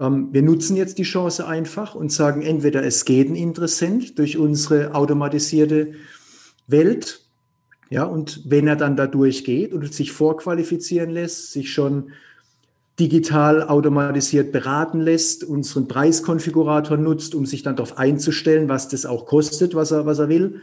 [0.00, 4.94] wir nutzen jetzt die Chance einfach und sagen, entweder es geht ein Interessent durch unsere
[4.94, 5.92] automatisierte
[6.66, 7.20] Welt,
[7.90, 12.12] ja, und wenn er dann da durchgeht und sich vorqualifizieren lässt, sich schon
[13.00, 19.26] digital automatisiert beraten lässt, unseren Preiskonfigurator nutzt, um sich dann darauf einzustellen, was das auch
[19.26, 20.60] kostet, was er, was er will,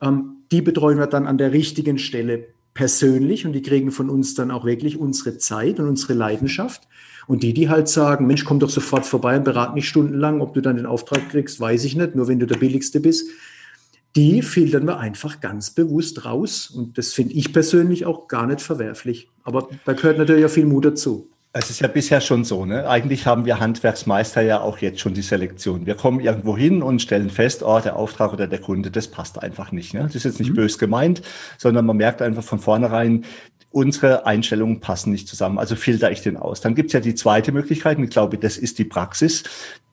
[0.00, 4.34] ähm, die betreuen wir dann an der richtigen Stelle persönlich und die kriegen von uns
[4.34, 6.82] dann auch wirklich unsere Zeit und unsere Leidenschaft.
[7.28, 10.54] Und die, die halt sagen, Mensch, komm doch sofort vorbei und berat mich stundenlang, ob
[10.54, 13.28] du dann den Auftrag kriegst, weiß ich nicht, nur wenn du der Billigste bist,
[14.16, 16.70] die filtern wir einfach ganz bewusst raus.
[16.70, 19.28] Und das finde ich persönlich auch gar nicht verwerflich.
[19.44, 21.28] Aber da gehört natürlich auch viel Mut dazu.
[21.52, 22.88] Es ist ja bisher schon so, ne?
[22.88, 25.84] Eigentlich haben wir Handwerksmeister ja auch jetzt schon die Selektion.
[25.84, 29.42] Wir kommen irgendwo hin und stellen fest, oh, der Auftrag oder der Kunde, das passt
[29.42, 29.92] einfach nicht.
[29.92, 30.02] Ne?
[30.04, 30.56] Das ist jetzt nicht mhm.
[30.56, 31.20] bös gemeint,
[31.58, 33.24] sondern man merkt einfach von vornherein,
[33.78, 35.58] unsere Einstellungen passen nicht zusammen.
[35.58, 36.60] Also filter ich den aus.
[36.60, 39.44] Dann gibt's ja die zweite Möglichkeit, und ich glaube, das ist die Praxis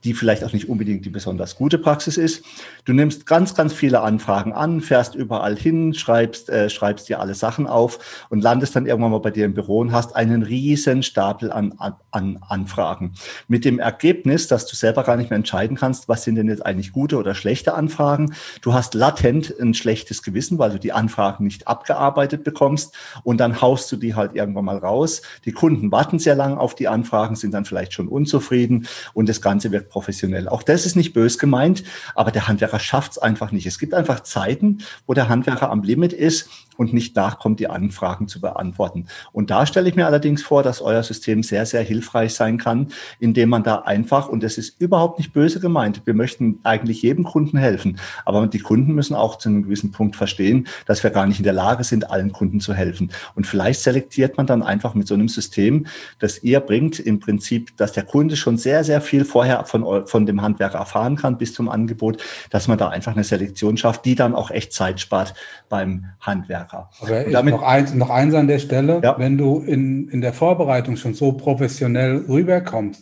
[0.06, 2.46] die vielleicht auch nicht unbedingt die besonders gute Praxis ist.
[2.86, 7.34] Du nimmst ganz, ganz viele Anfragen an, fährst überall hin, schreibst, äh, schreibst dir alle
[7.34, 11.02] Sachen auf und landest dann irgendwann mal bei dir im Büro und hast einen riesen
[11.02, 11.74] Stapel an,
[12.12, 13.14] an Anfragen.
[13.48, 16.64] Mit dem Ergebnis, dass du selber gar nicht mehr entscheiden kannst, was sind denn jetzt
[16.64, 18.36] eigentlich gute oder schlechte Anfragen.
[18.62, 23.60] Du hast latent ein schlechtes Gewissen, weil du die Anfragen nicht abgearbeitet bekommst und dann
[23.60, 25.22] haust du die halt irgendwann mal raus.
[25.46, 29.42] Die Kunden warten sehr lang auf die Anfragen, sind dann vielleicht schon unzufrieden und das
[29.42, 30.48] Ganze wird professionell.
[30.48, 31.84] Auch das ist nicht bös gemeint,
[32.16, 33.66] aber der Handwerker schafft es einfach nicht.
[33.66, 38.28] Es gibt einfach Zeiten, wo der Handwerker am Limit ist und nicht nachkommt, die Anfragen
[38.28, 39.08] zu beantworten.
[39.32, 42.90] Und da stelle ich mir allerdings vor, dass euer System sehr, sehr hilfreich sein kann,
[43.20, 47.24] indem man da einfach, und das ist überhaupt nicht böse gemeint, wir möchten eigentlich jedem
[47.24, 51.26] Kunden helfen, aber die Kunden müssen auch zu einem gewissen Punkt verstehen, dass wir gar
[51.26, 53.12] nicht in der Lage sind, allen Kunden zu helfen.
[53.36, 55.86] Und vielleicht selektiert man dann einfach mit so einem System,
[56.20, 60.26] das ihr bringt, im Prinzip, dass der Kunde schon sehr, sehr viel vorher von, von
[60.26, 64.16] dem Handwerker erfahren kann bis zum Angebot, dass man da einfach eine Selektion schafft, die
[64.16, 65.34] dann auch echt Zeit spart
[65.70, 66.65] beim Handwerker.
[66.74, 69.18] Aber damit, noch, eins, noch eins an der Stelle, ja.
[69.18, 73.02] wenn du in, in der Vorbereitung schon so professionell rüberkommst,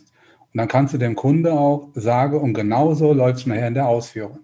[0.54, 3.88] und dann kannst du dem Kunde auch sagen, und genauso läuft es nachher in der
[3.88, 4.38] Ausführung.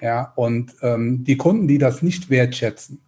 [0.00, 3.00] Ja, und ähm, die Kunden, die das nicht wertschätzen,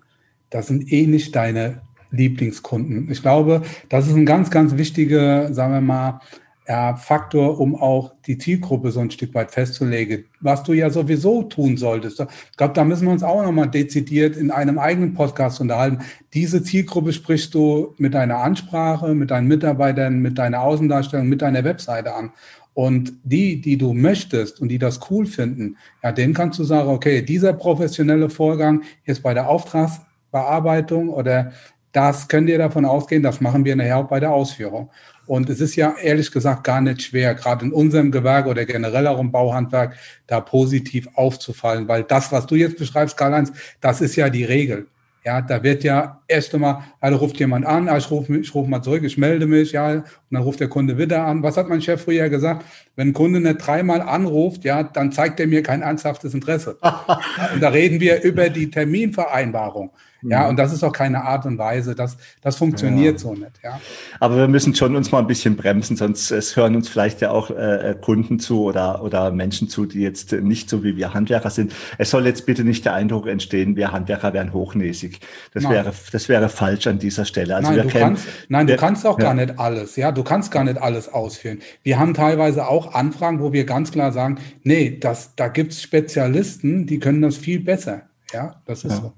[0.50, 3.10] das sind eh nicht deine Lieblingskunden.
[3.10, 6.20] Ich glaube, das ist ein ganz, ganz wichtiger, sagen wir mal,
[6.68, 11.42] ja, Faktor, um auch die Zielgruppe so ein Stück weit festzulegen, was du ja sowieso
[11.42, 12.20] tun solltest.
[12.20, 15.98] Ich glaube, da müssen wir uns auch nochmal dezidiert in einem eigenen Podcast unterhalten.
[16.34, 21.64] Diese Zielgruppe sprichst du mit deiner Ansprache, mit deinen Mitarbeitern, mit deiner Außendarstellung, mit deiner
[21.64, 22.30] Webseite an.
[22.74, 26.88] Und die, die du möchtest und die das cool finden, ja, denen kannst du sagen,
[26.88, 31.52] okay, dieser professionelle Vorgang jetzt bei der Auftragsbearbeitung oder
[31.92, 34.90] das könnt ihr davon ausgehen, das machen wir nachher auch bei der Ausführung.
[35.26, 39.06] Und es ist ja ehrlich gesagt gar nicht schwer, gerade in unserem Gewerbe oder generell
[39.06, 44.16] auch im Bauhandwerk, da positiv aufzufallen, weil das, was du jetzt beschreibst, Karl-Heinz, das ist
[44.16, 44.86] ja die Regel.
[45.24, 48.66] Ja, da wird ja erst einmal, also ruft jemand an, ah, ich rufe ich ruf
[48.66, 51.44] mal zurück, ich melde mich, ja, und dann ruft der Kunde wieder an.
[51.44, 52.64] Was hat mein Chef früher gesagt?
[52.96, 56.76] Wenn ein Kunde nicht dreimal anruft, ja, dann zeigt er mir kein ernsthaftes Interesse.
[57.54, 59.92] und da reden wir über die Terminvereinbarung.
[60.22, 60.50] Ja, mhm.
[60.50, 63.18] und das ist auch keine Art und Weise, das, das funktioniert ja.
[63.18, 63.60] so nicht.
[63.62, 63.80] Ja.
[64.20, 67.30] Aber wir müssen schon uns mal ein bisschen bremsen, sonst es hören uns vielleicht ja
[67.30, 71.12] auch äh, äh, Kunden zu oder, oder Menschen zu, die jetzt nicht so wie wir
[71.12, 71.72] Handwerker sind.
[71.98, 75.20] Es soll jetzt bitte nicht der Eindruck entstehen, wir Handwerker wären hochnäsig.
[75.54, 77.56] Das wäre, das wäre falsch an dieser Stelle.
[77.56, 79.24] Also nein, wir du, kennen, kannst, nein wir, du kannst auch ja.
[79.24, 79.96] gar nicht alles.
[79.96, 81.58] Ja, du kannst gar nicht alles ausführen.
[81.82, 86.86] Wir haben teilweise auch Anfragen, wo wir ganz klar sagen, nee, das, da gibt's Spezialisten,
[86.86, 88.02] die können das viel besser.
[88.32, 89.00] Ja, das ist ja.
[89.00, 89.12] so.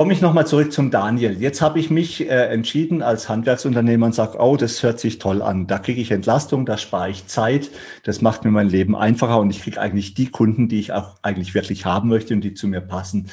[0.00, 1.38] Komme ich nochmal zurück zum Daniel.
[1.42, 5.42] Jetzt habe ich mich äh, entschieden als Handwerksunternehmer und sage, oh, das hört sich toll
[5.42, 5.66] an.
[5.66, 7.68] Da kriege ich Entlastung, da spare ich Zeit,
[8.04, 11.16] das macht mir mein Leben einfacher und ich kriege eigentlich die Kunden, die ich auch
[11.20, 13.28] eigentlich wirklich haben möchte und die zu mir passen.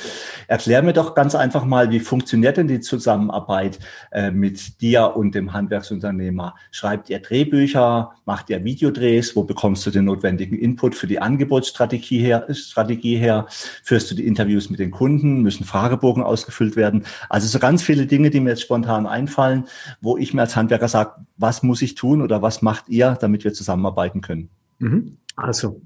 [0.49, 3.79] Erklär mir doch ganz einfach mal, wie funktioniert denn die Zusammenarbeit
[4.11, 6.53] äh, mit dir und dem Handwerksunternehmer?
[6.71, 8.11] Schreibt ihr Drehbücher?
[8.25, 9.37] Macht ihr Videodrehs?
[9.37, 12.45] Wo bekommst du den notwendigen Input für die Angebotsstrategie her?
[12.51, 13.45] Strategie her?
[13.83, 15.43] Führst du die Interviews mit den Kunden?
[15.43, 17.03] Müssen Fragebogen ausgeführt ausgefüllt werden.
[17.29, 19.65] Also so ganz viele Dinge, die mir jetzt spontan einfallen,
[20.01, 23.43] wo ich mir als Handwerker sage, was muss ich tun oder was macht ihr, damit
[23.43, 24.49] wir zusammenarbeiten können?
[24.79, 25.17] Mhm.
[25.35, 25.81] Also,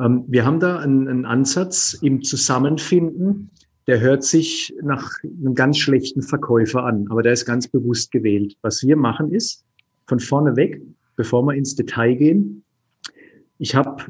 [0.00, 3.50] ähm, wir haben da einen, einen Ansatz im Zusammenfinden,
[3.86, 8.56] der hört sich nach einem ganz schlechten Verkäufer an, aber der ist ganz bewusst gewählt.
[8.62, 9.64] Was wir machen ist,
[10.08, 10.82] von vorne weg,
[11.14, 12.64] bevor wir ins Detail gehen,
[13.58, 14.04] ich habe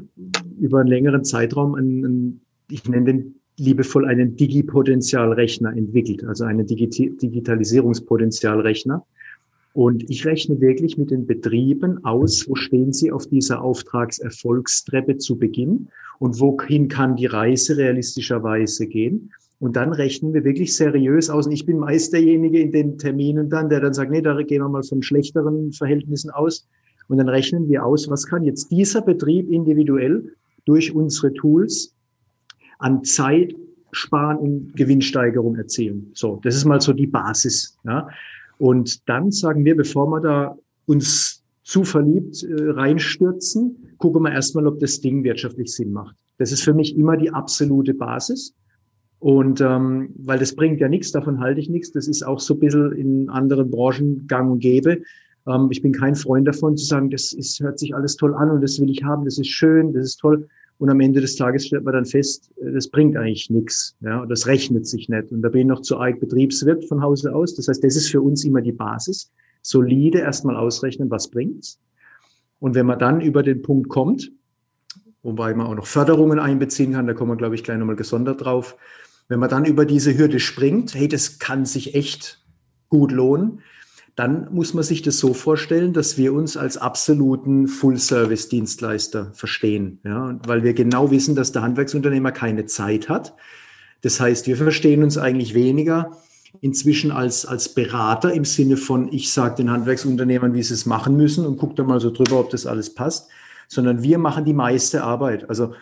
[0.59, 6.65] über einen längeren Zeitraum einen, einen ich nenne den liebevoll einen Digipotentialrechner entwickelt, also einen
[6.65, 9.05] Digi Digitalisierungspotenzialrechner.
[9.73, 15.37] Und ich rechne wirklich mit den Betrieben aus, wo stehen sie auf dieser Auftragserfolgstreppe zu
[15.37, 15.89] Beginn
[16.19, 19.31] und wohin kann die Reise realistischerweise gehen.
[19.59, 21.47] Und dann rechnen wir wirklich seriös aus.
[21.47, 24.61] Und ich bin meist derjenige in den Terminen dann, der dann sagt, nee, da gehen
[24.61, 26.67] wir mal von schlechteren Verhältnissen aus.
[27.07, 30.33] Und dann rechnen wir aus, was kann jetzt dieser Betrieb individuell
[30.65, 31.93] durch unsere Tools
[32.79, 33.55] an Zeit
[33.91, 36.11] sparen und Gewinnsteigerung erzielen.
[36.13, 37.77] So, das ist mal so die Basis.
[37.83, 38.07] Ja.
[38.57, 44.67] Und dann sagen wir, bevor wir da uns zu verliebt äh, reinstürzen, gucken wir erstmal,
[44.67, 46.15] ob das Ding wirtschaftlich Sinn macht.
[46.37, 48.53] Das ist für mich immer die absolute Basis.
[49.19, 51.91] Und ähm, weil das bringt ja nichts, davon halte ich nichts.
[51.91, 55.01] Das ist auch so ein bisschen in anderen Branchen gang und gäbe.
[55.47, 58.51] Ähm, ich bin kein Freund davon zu sagen, das ist, hört sich alles toll an
[58.51, 60.47] und das will ich haben, das ist schön, das ist toll.
[60.79, 63.95] Und am Ende des Tages stellt man dann fest, äh, das bringt eigentlich nichts.
[64.01, 65.31] Ja, das rechnet sich nicht.
[65.31, 67.55] Und da bin ich noch zu arg Betriebswirt von Hause aus.
[67.55, 69.31] Das heißt, das ist für uns immer die Basis.
[69.61, 71.79] Solide erstmal ausrechnen, was bringt's.
[72.59, 74.31] Und wenn man dann über den Punkt kommt,
[75.23, 78.43] wobei man auch noch Förderungen einbeziehen kann, da kommen wir, glaube ich, gleich nochmal gesondert
[78.43, 78.77] drauf.
[79.27, 82.43] Wenn man dann über diese Hürde springt, hey, das kann sich echt
[82.89, 83.61] gut lohnen,
[84.17, 90.39] dann muss man sich das so vorstellen, dass wir uns als absoluten Full-Service-Dienstleister verstehen, ja,
[90.47, 93.35] weil wir genau wissen, dass der Handwerksunternehmer keine Zeit hat.
[94.01, 96.17] Das heißt, wir verstehen uns eigentlich weniger
[96.61, 101.15] inzwischen als, als Berater im Sinne von, ich sage den Handwerksunternehmern, wie sie es machen
[101.15, 103.29] müssen und gucke da mal so drüber, ob das alles passt,
[103.67, 105.47] sondern wir machen die meiste Arbeit.
[105.47, 105.75] Also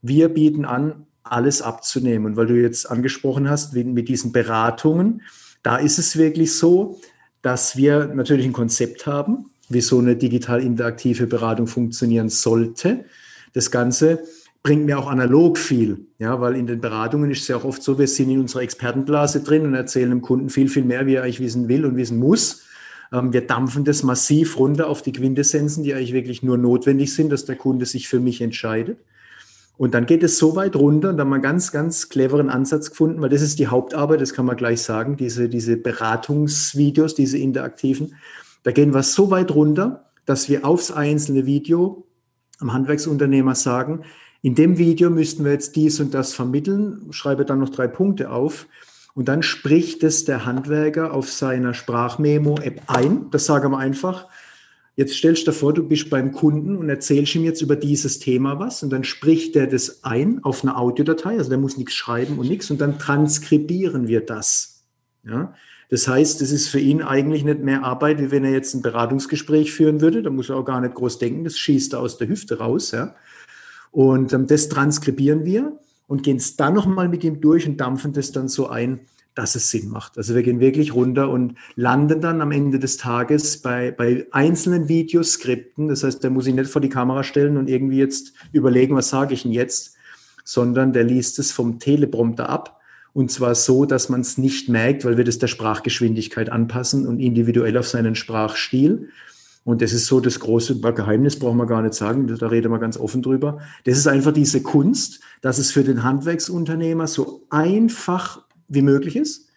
[0.00, 2.24] wir bieten an, alles abzunehmen.
[2.24, 5.20] Und weil du jetzt angesprochen hast, mit diesen Beratungen,
[5.62, 6.98] da ist es wirklich so,
[7.42, 13.04] dass wir natürlich ein Konzept haben, wie so eine digital interaktive Beratung funktionieren sollte.
[13.52, 14.20] Das Ganze
[14.62, 17.82] bringt mir auch analog viel, ja, weil in den Beratungen ist es ja auch oft
[17.82, 21.14] so, wir sind in unserer Expertenblase drin und erzählen dem Kunden viel, viel mehr, wie
[21.14, 22.62] er eigentlich wissen will und wissen muss.
[23.12, 27.30] Ähm, wir dampfen das massiv runter auf die Quintessenzen, die eigentlich wirklich nur notwendig sind,
[27.30, 28.98] dass der Kunde sich für mich entscheidet.
[29.76, 32.50] Und dann geht es so weit runter und da haben wir einen ganz, ganz cleveren
[32.50, 37.14] Ansatz gefunden, weil das ist die Hauptarbeit, das kann man gleich sagen, diese, diese Beratungsvideos,
[37.14, 38.14] diese interaktiven.
[38.62, 42.06] Da gehen wir so weit runter, dass wir aufs einzelne Video
[42.60, 44.02] am Handwerksunternehmer sagen,
[44.40, 48.30] in dem Video müssten wir jetzt dies und das vermitteln, schreibe dann noch drei Punkte
[48.30, 48.66] auf
[49.14, 53.30] und dann spricht es der Handwerker auf seiner Sprachmemo-App ein.
[53.30, 54.28] Das sagen wir einfach.
[54.94, 58.18] Jetzt stellst du dir vor, du bist beim Kunden und erzählst ihm jetzt über dieses
[58.18, 61.94] Thema was und dann spricht der das ein auf einer Audiodatei, also der muss nichts
[61.94, 64.84] schreiben und nichts und dann transkribieren wir das.
[65.24, 65.54] Ja?
[65.88, 68.82] Das heißt, es ist für ihn eigentlich nicht mehr Arbeit, wie wenn er jetzt ein
[68.82, 70.22] Beratungsgespräch führen würde.
[70.22, 72.92] Da muss er auch gar nicht groß denken, das schießt er aus der Hüfte raus.
[72.92, 73.14] Ja?
[73.90, 78.12] Und ähm, das transkribieren wir und gehen es dann nochmal mit ihm durch und dampfen
[78.12, 79.00] das dann so ein,
[79.34, 80.18] dass es Sinn macht.
[80.18, 84.88] Also wir gehen wirklich runter und landen dann am Ende des Tages bei, bei einzelnen
[84.88, 85.88] Videoskripten.
[85.88, 89.08] Das heißt, der muss sich nicht vor die Kamera stellen und irgendwie jetzt überlegen, was
[89.08, 89.94] sage ich denn jetzt,
[90.44, 92.80] sondern der liest es vom Teleprompter ab.
[93.14, 97.20] Und zwar so, dass man es nicht merkt, weil wir das der Sprachgeschwindigkeit anpassen und
[97.20, 99.08] individuell auf seinen Sprachstil.
[99.64, 102.78] Und das ist so das große Geheimnis, brauchen wir gar nicht sagen, da reden wir
[102.78, 103.60] ganz offen drüber.
[103.84, 109.48] Das ist einfach diese Kunst, dass es für den Handwerksunternehmer so einfach wie möglich ist,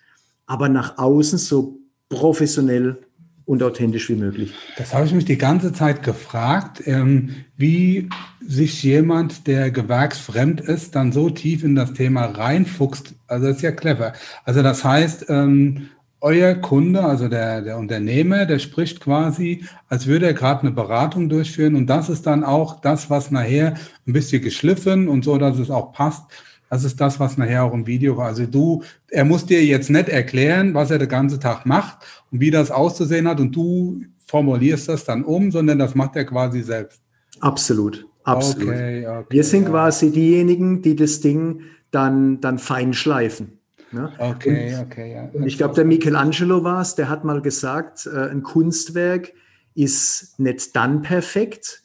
[0.45, 2.97] aber nach außen so professionell
[3.45, 4.53] und authentisch wie möglich.
[4.77, 8.09] Das habe ich mich die ganze Zeit gefragt, ähm, wie
[8.45, 13.13] sich jemand, der gewerksfremd ist, dann so tief in das Thema reinfuchst.
[13.27, 14.13] Also das ist ja clever.
[14.45, 15.89] Also das heißt, ähm,
[16.21, 21.29] euer Kunde, also der, der Unternehmer, der spricht quasi, als würde er gerade eine Beratung
[21.29, 23.75] durchführen und das ist dann auch das, was nachher
[24.07, 26.23] ein bisschen geschliffen und so, dass es auch passt,
[26.69, 28.27] das ist das, was nachher auch im Video war.
[28.27, 31.99] Also du, er muss dir jetzt nicht erklären, was er den ganzen Tag macht
[32.31, 36.25] und wie das auszusehen hat und du formulierst das dann um, sondern das macht er
[36.25, 37.01] quasi selbst.
[37.39, 38.69] Absolut, absolut.
[38.69, 39.69] Okay, okay, Wir sind ja.
[39.69, 43.59] quasi diejenigen, die das Ding dann, dann fein schleifen.
[43.91, 44.11] Ne?
[44.17, 45.29] Okay, und, okay, ja.
[45.31, 49.31] Und ich glaube, der Michelangelo war es, der hat mal gesagt, äh, ein Kunstwerk
[49.75, 51.83] ist nicht dann perfekt,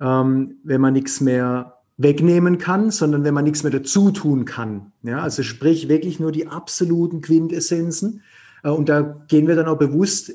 [0.00, 4.92] ähm, wenn man nichts mehr wegnehmen kann, sondern wenn man nichts mehr dazu tun kann.
[5.02, 8.22] Ja, also sprich wirklich nur die absoluten Quintessenzen.
[8.62, 10.32] Äh, und da gehen wir dann auch bewusst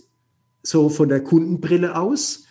[0.64, 2.44] so von der Kundenbrille aus.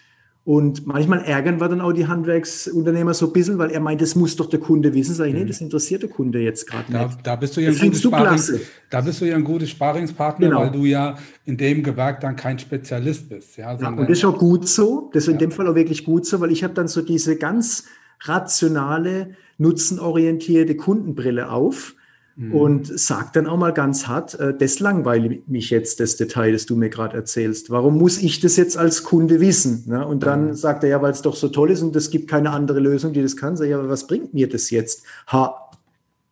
[0.44, 4.14] Und manchmal ärgern wir dann auch die Handwerksunternehmer so ein bisschen, weil er meint, das
[4.14, 5.12] muss doch der Kunde wissen.
[5.12, 5.48] Sag ich, nee, mhm.
[5.48, 7.18] das interessiert der Kunde jetzt gerade da, nicht.
[7.24, 8.52] Da bist du ja ein gutes
[8.88, 10.60] da bist du ja ein gutes Sparingspartner, genau.
[10.60, 13.56] weil du ja in dem Gewerk dann kein Spezialist bist.
[13.56, 15.10] Ja, ja und das ist auch gut so.
[15.12, 15.32] Das ist ja.
[15.32, 17.86] in dem Fall auch wirklich gut so, weil ich habe dann so diese ganz
[18.22, 21.94] rationale, nutzenorientierte Kundenbrille auf
[22.36, 22.54] mhm.
[22.54, 26.66] und sagt dann auch mal ganz hart, äh, das langweilt mich jetzt, das Detail, das
[26.66, 27.70] du mir gerade erzählst.
[27.70, 29.84] Warum muss ich das jetzt als Kunde wissen?
[29.86, 30.06] Ne?
[30.06, 30.54] Und dann mhm.
[30.54, 33.12] sagt er ja, weil es doch so toll ist und es gibt keine andere Lösung,
[33.12, 33.56] die das kann.
[33.56, 35.04] Sag ich, aber was bringt mir das jetzt?
[35.28, 35.70] Ha.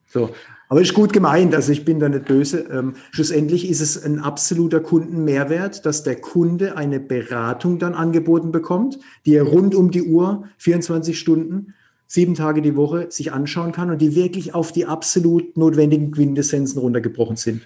[0.06, 0.30] So.
[0.74, 2.66] Aber ist gut gemeint, also ich bin da nicht böse.
[2.68, 8.98] Ähm, schlussendlich ist es ein absoluter Kundenmehrwert, dass der Kunde eine Beratung dann angeboten bekommt,
[9.24, 11.74] die er rund um die Uhr, 24 Stunden,
[12.08, 16.80] sieben Tage die Woche sich anschauen kann und die wirklich auf die absolut notwendigen Quintessenzen
[16.80, 17.62] runtergebrochen sind.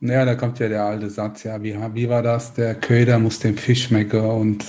[0.00, 2.54] Ja, da kommt ja der alte Satz, ja, wie, wie war das?
[2.54, 4.64] Der Köder muss dem Fisch schmecken und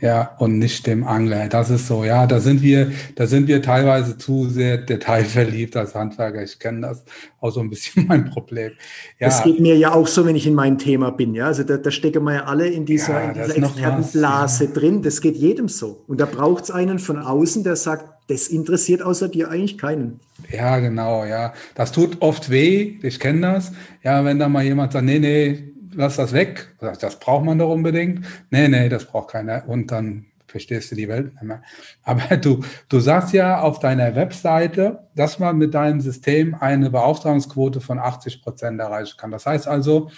[0.00, 1.48] ja, und nicht dem Angler.
[1.48, 5.94] Das ist so, ja, da sind wir, da sind wir teilweise zu sehr detailverliebt als
[5.94, 6.42] Handwerker.
[6.42, 7.04] Ich kenne das
[7.40, 8.72] auch so ein bisschen mein Problem.
[9.18, 9.28] Ja.
[9.28, 11.46] Das geht mir ja auch so, wenn ich in meinem Thema bin, ja.
[11.46, 14.70] Also da, da stecken wir ja alle in dieser, ja, in dieser Expertenblase ja.
[14.70, 15.02] drin.
[15.02, 16.02] Das geht jedem so.
[16.06, 20.20] Und da braucht es einen von außen, der sagt, das interessiert außer dir eigentlich keinen.
[20.50, 21.52] Ja, genau, ja.
[21.74, 23.72] Das tut oft weh, ich kenne das.
[24.02, 26.74] Ja, wenn da mal jemand sagt, nee, nee, lass das weg.
[27.00, 28.26] Das braucht man doch unbedingt.
[28.50, 29.68] Nee, nee, das braucht keiner.
[29.68, 31.62] Und dann verstehst du die Welt nicht mehr.
[32.02, 37.80] Aber du, du sagst ja auf deiner Webseite, dass man mit deinem System eine Beauftragungsquote
[37.80, 39.30] von 80 Prozent erreichen kann.
[39.30, 40.10] Das heißt also,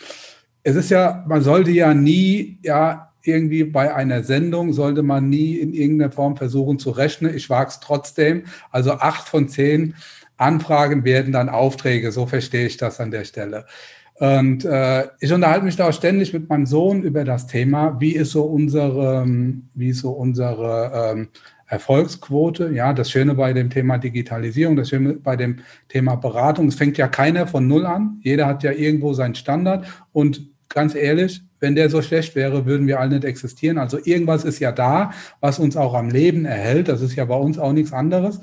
[0.62, 5.54] es ist ja, man sollte ja nie, ja, irgendwie bei einer Sendung sollte man nie
[5.54, 7.34] in irgendeiner Form versuchen zu rechnen.
[7.34, 8.44] Ich wage es trotzdem.
[8.70, 9.94] Also acht von zehn
[10.36, 12.10] Anfragen werden dann Aufträge.
[12.10, 13.66] So verstehe ich das an der Stelle.
[14.14, 18.12] Und äh, ich unterhalte mich da auch ständig mit meinem Sohn über das Thema, wie
[18.12, 19.26] ist so unsere,
[19.74, 21.28] wie ist so unsere ähm,
[21.66, 22.70] Erfolgsquote.
[22.72, 26.98] Ja, das Schöne bei dem Thema Digitalisierung, das Schöne bei dem Thema Beratung, es fängt
[26.98, 28.18] ja keiner von Null an.
[28.22, 29.86] Jeder hat ja irgendwo seinen Standard.
[30.12, 33.78] Und ganz ehrlich, wenn der so schlecht wäre, würden wir alle nicht existieren.
[33.78, 36.88] Also irgendwas ist ja da, was uns auch am Leben erhält.
[36.88, 38.40] Das ist ja bei uns auch nichts anderes.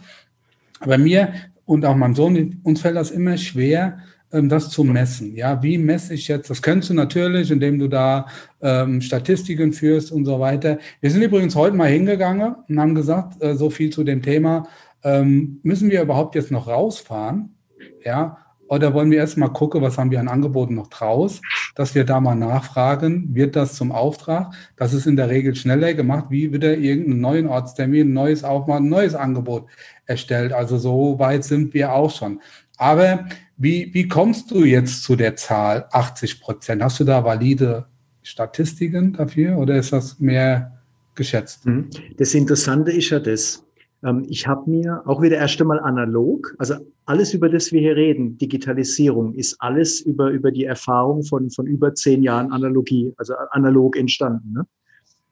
[0.80, 1.34] Aber mir
[1.66, 4.00] und auch meinem Sohn, uns fällt das immer schwer, ähm,
[4.32, 5.36] das zu messen.
[5.36, 6.50] Ja, wie messe ich jetzt?
[6.50, 8.28] Das könntest du natürlich, indem du da
[8.62, 10.78] ähm, Statistiken führst und so weiter.
[11.02, 14.68] Wir sind übrigens heute mal hingegangen und haben gesagt, äh, so viel zu dem Thema,
[15.04, 17.56] ähm, müssen wir überhaupt jetzt noch rausfahren?
[18.04, 18.38] Ja,
[18.70, 21.42] oder wollen wir erstmal gucken, was haben wir an Angeboten noch draus,
[21.74, 24.54] dass wir da mal nachfragen, wird das zum Auftrag?
[24.78, 29.16] Das ist in der Regel schneller gemacht, wie wieder irgendeinen neuen Ortstermin, neues Aufmachen, neues
[29.16, 29.66] Angebot
[30.06, 30.54] erstellt.
[30.54, 32.42] Also so weit sind wir auch schon.
[32.80, 33.26] Aber
[33.58, 36.82] wie, wie kommst du jetzt zu der Zahl 80 Prozent?
[36.82, 37.86] Hast du da valide
[38.24, 40.80] Statistiken dafür oder ist das mehr
[41.14, 41.66] geschätzt?
[41.66, 41.90] Mhm.
[42.18, 43.66] Das Interessante ist ja das.
[44.02, 46.76] Ähm, ich habe mir auch wieder erst einmal analog, also
[47.06, 51.68] alles, über das wir hier reden, Digitalisierung, ist alles über, über die Erfahrung von, von
[51.68, 54.54] über zehn Jahren Analogie, also analog entstanden.
[54.54, 54.68] Ne?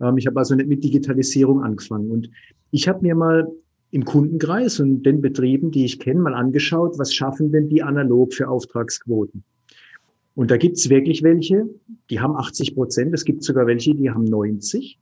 [0.01, 2.11] Ähm, ich habe also nicht mit Digitalisierung angefangen.
[2.11, 2.29] Und
[2.71, 3.47] ich habe mir mal
[3.91, 8.33] im Kundenkreis und den Betrieben, die ich kenne, mal angeschaut, was schaffen denn die analog
[8.33, 9.43] für Auftragsquoten?
[10.35, 11.67] Und da gibt's wirklich welche,
[12.09, 14.99] die haben 80 Prozent, es gibt sogar welche, die haben 90.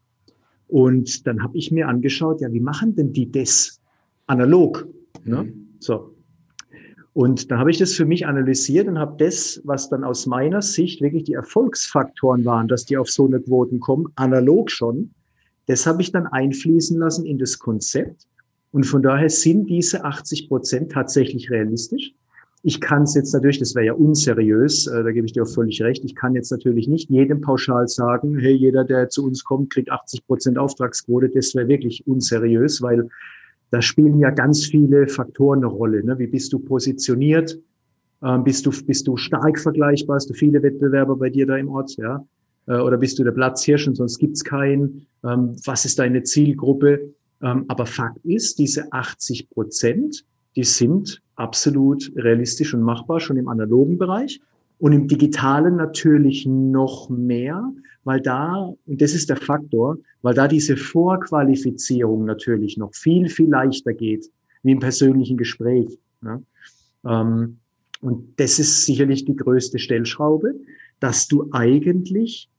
[0.68, 3.82] Und dann habe ich mir angeschaut, ja, wie machen denn die das
[4.28, 4.88] analog?
[5.24, 5.44] Ne?
[5.44, 5.68] Mhm.
[5.80, 6.12] So.
[7.14, 10.62] Und da habe ich das für mich analysiert und habe das, was dann aus meiner
[10.62, 15.12] Sicht wirklich die Erfolgsfaktoren waren, dass die auf so eine Quoten kommen, analog schon,
[15.68, 18.28] das habe ich dann einfließen lassen in das Konzept
[18.76, 22.12] und von daher sind diese 80 Prozent tatsächlich realistisch.
[22.62, 25.48] Ich kann es jetzt natürlich, das wäre ja unseriös, äh, da gebe ich dir auch
[25.48, 26.04] völlig recht.
[26.04, 29.90] Ich kann jetzt natürlich nicht jedem pauschal sagen, hey, jeder, der zu uns kommt, kriegt
[29.90, 31.30] 80 Prozent Auftragsquote.
[31.30, 33.08] Das wäre wirklich unseriös, weil
[33.72, 36.04] da spielen ja ganz viele Faktoren eine Rolle.
[36.04, 36.20] Ne?
[36.20, 37.58] Wie bist du positioniert?
[38.22, 40.18] Ähm, bist du, bist du stark vergleichbar?
[40.18, 41.96] Hast du viele Wettbewerber bei dir da im Ort?
[41.96, 42.26] Ja?
[42.68, 45.08] Äh, oder bist du der Platzhirsch und sonst gibt's keinen?
[45.24, 47.14] Ähm, was ist deine Zielgruppe?
[47.46, 50.26] Ähm, aber Fakt ist, diese 80 Prozent,
[50.56, 54.42] die sind absolut realistisch und machbar, schon im analogen Bereich.
[54.80, 57.72] Und im digitalen natürlich noch mehr,
[58.04, 63.50] weil da, und das ist der Faktor, weil da diese Vorqualifizierung natürlich noch viel, viel
[63.50, 64.30] leichter geht,
[64.64, 65.98] wie im persönlichen Gespräch.
[66.24, 66.42] Ja.
[67.06, 67.58] Ähm,
[68.02, 70.56] und das ist sicherlich die größte Stellschraube,
[71.00, 72.50] dass du eigentlich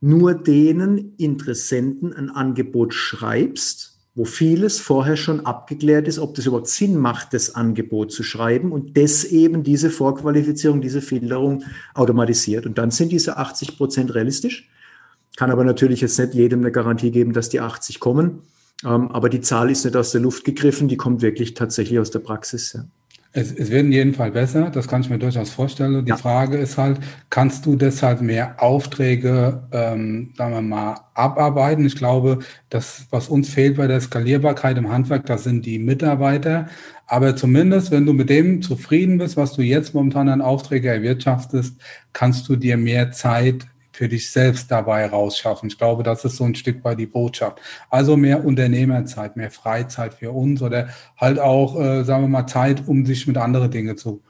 [0.00, 6.68] nur denen Interessenten ein Angebot schreibst, wo vieles vorher schon abgeklärt ist, ob das überhaupt
[6.68, 12.66] Sinn macht, das Angebot zu schreiben und das eben diese Vorqualifizierung, diese Filterung automatisiert.
[12.66, 14.68] Und dann sind diese 80 Prozent realistisch.
[15.36, 18.42] Kann aber natürlich jetzt nicht jedem eine Garantie geben, dass die 80 kommen.
[18.84, 22.10] Ähm, aber die Zahl ist nicht aus der Luft gegriffen, die kommt wirklich tatsächlich aus
[22.10, 22.74] der Praxis.
[22.74, 22.84] Ja.
[23.34, 26.04] Es, es wird in jedem Fall besser, das kann ich mir durchaus vorstellen.
[26.04, 26.16] Die ja.
[26.18, 31.86] Frage ist halt, kannst du deshalb mehr Aufträge, ähm, sagen wir mal, abarbeiten?
[31.86, 36.68] Ich glaube, das, was uns fehlt bei der Skalierbarkeit im Handwerk, das sind die Mitarbeiter.
[37.06, 41.80] Aber zumindest, wenn du mit dem zufrieden bist, was du jetzt momentan an Aufträge erwirtschaftest,
[42.12, 43.66] kannst du dir mehr Zeit
[44.02, 45.68] für dich selbst dabei rausschaffen.
[45.68, 47.60] Ich glaube, das ist so ein Stück weit die Botschaft.
[47.88, 52.88] Also mehr Unternehmerzeit, mehr Freizeit für uns oder halt auch, äh, sagen wir mal, Zeit,
[52.88, 54.20] um sich mit anderen Dingen zu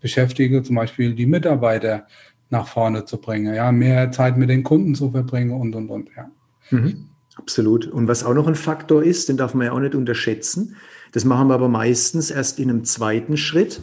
[0.00, 2.06] beschäftigen, zum Beispiel die Mitarbeiter
[2.48, 6.08] nach vorne zu bringen, ja, mehr Zeit mit den Kunden zu verbringen und, und, und,
[6.16, 6.30] ja.
[6.70, 7.10] Mhm.
[7.36, 7.88] Absolut.
[7.88, 10.76] Und was auch noch ein Faktor ist, den darf man ja auch nicht unterschätzen.
[11.12, 13.82] Das machen wir aber meistens erst in einem zweiten Schritt.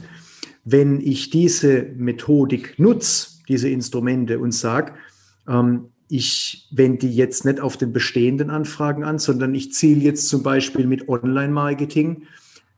[0.65, 4.93] Wenn ich diese Methodik nutze, diese Instrumente und sage,
[5.47, 10.29] ähm, ich wende die jetzt nicht auf den bestehenden Anfragen an, sondern ich ziele jetzt
[10.29, 12.23] zum Beispiel mit Online-Marketing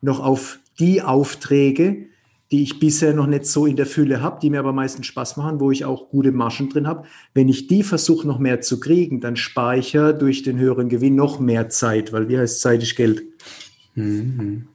[0.02, 2.08] noch auf die Aufträge,
[2.52, 5.38] die ich bisher noch nicht so in der Fülle habe, die mir aber meistens Spaß
[5.38, 7.08] machen, wo ich auch gute Margen drin habe.
[7.36, 11.40] Wenn ich die versuche noch mehr zu kriegen, dann speichere durch den höheren Gewinn noch
[11.40, 13.22] mehr Zeit, weil wie heißt Zeit ist Geld.
[13.94, 14.68] Mhm.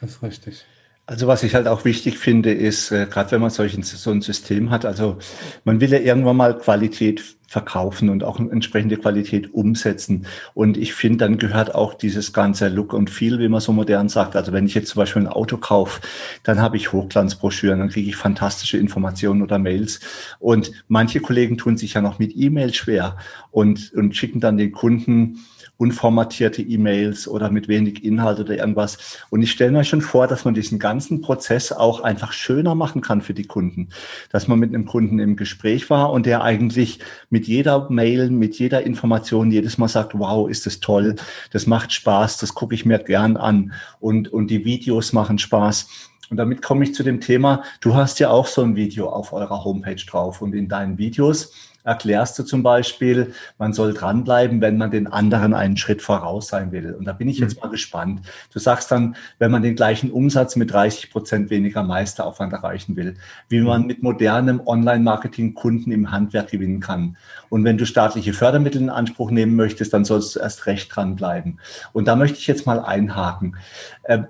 [0.00, 0.64] Das ist richtig.
[1.08, 4.20] Also was ich halt auch wichtig finde, ist, äh, gerade wenn man solch so ein
[4.20, 5.16] System hat, also
[5.64, 10.26] man will ja irgendwann mal Qualität verkaufen und auch entsprechende Qualität umsetzen.
[10.52, 14.10] Und ich finde, dann gehört auch dieses ganze Look und Feel, wie man so modern
[14.10, 14.36] sagt.
[14.36, 16.02] Also wenn ich jetzt zum Beispiel ein Auto kaufe,
[16.42, 20.00] dann habe ich Hochglanzbroschüren, dann kriege ich fantastische Informationen oder Mails.
[20.40, 23.16] Und manche Kollegen tun sich ja noch mit E-Mail schwer
[23.50, 25.38] und, und schicken dann den Kunden
[25.78, 28.98] unformatierte E-Mails oder mit wenig Inhalt oder irgendwas.
[29.30, 33.00] Und ich stelle mir schon vor, dass man diesen ganzen Prozess auch einfach schöner machen
[33.00, 33.88] kann für die Kunden.
[34.30, 36.98] Dass man mit einem Kunden im Gespräch war und der eigentlich
[37.30, 41.14] mit jeder Mail, mit jeder Information jedes Mal sagt, wow, ist das toll,
[41.52, 45.88] das macht Spaß, das gucke ich mir gern an und, und die Videos machen Spaß.
[46.30, 49.32] Und damit komme ich zu dem Thema, du hast ja auch so ein Video auf
[49.32, 51.52] eurer Homepage drauf und in deinen Videos
[51.84, 56.72] erklärst du zum Beispiel, man soll dranbleiben, wenn man den anderen einen Schritt voraus sein
[56.72, 56.94] will.
[56.94, 57.62] Und da bin ich jetzt mhm.
[57.62, 58.20] mal gespannt.
[58.52, 63.14] Du sagst dann, wenn man den gleichen Umsatz mit 30 Prozent weniger Meisteraufwand erreichen will,
[63.48, 67.16] wie man mit modernem Online-Marketing Kunden im Handwerk gewinnen kann.
[67.48, 71.58] Und wenn du staatliche Fördermittel in Anspruch nehmen möchtest, dann sollst du erst recht dranbleiben.
[71.92, 73.56] Und da möchte ich jetzt mal einhaken.
[74.02, 74.24] Äh,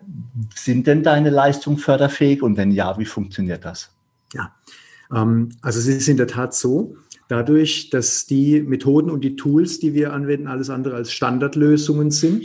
[0.55, 2.43] sind denn deine Leistungen förderfähig?
[2.43, 3.91] Und wenn ja, wie funktioniert das?
[4.33, 4.53] Ja,
[5.13, 6.97] ähm, also es ist in der Tat so,
[7.29, 12.45] dadurch, dass die Methoden und die Tools, die wir anwenden, alles andere als Standardlösungen sind,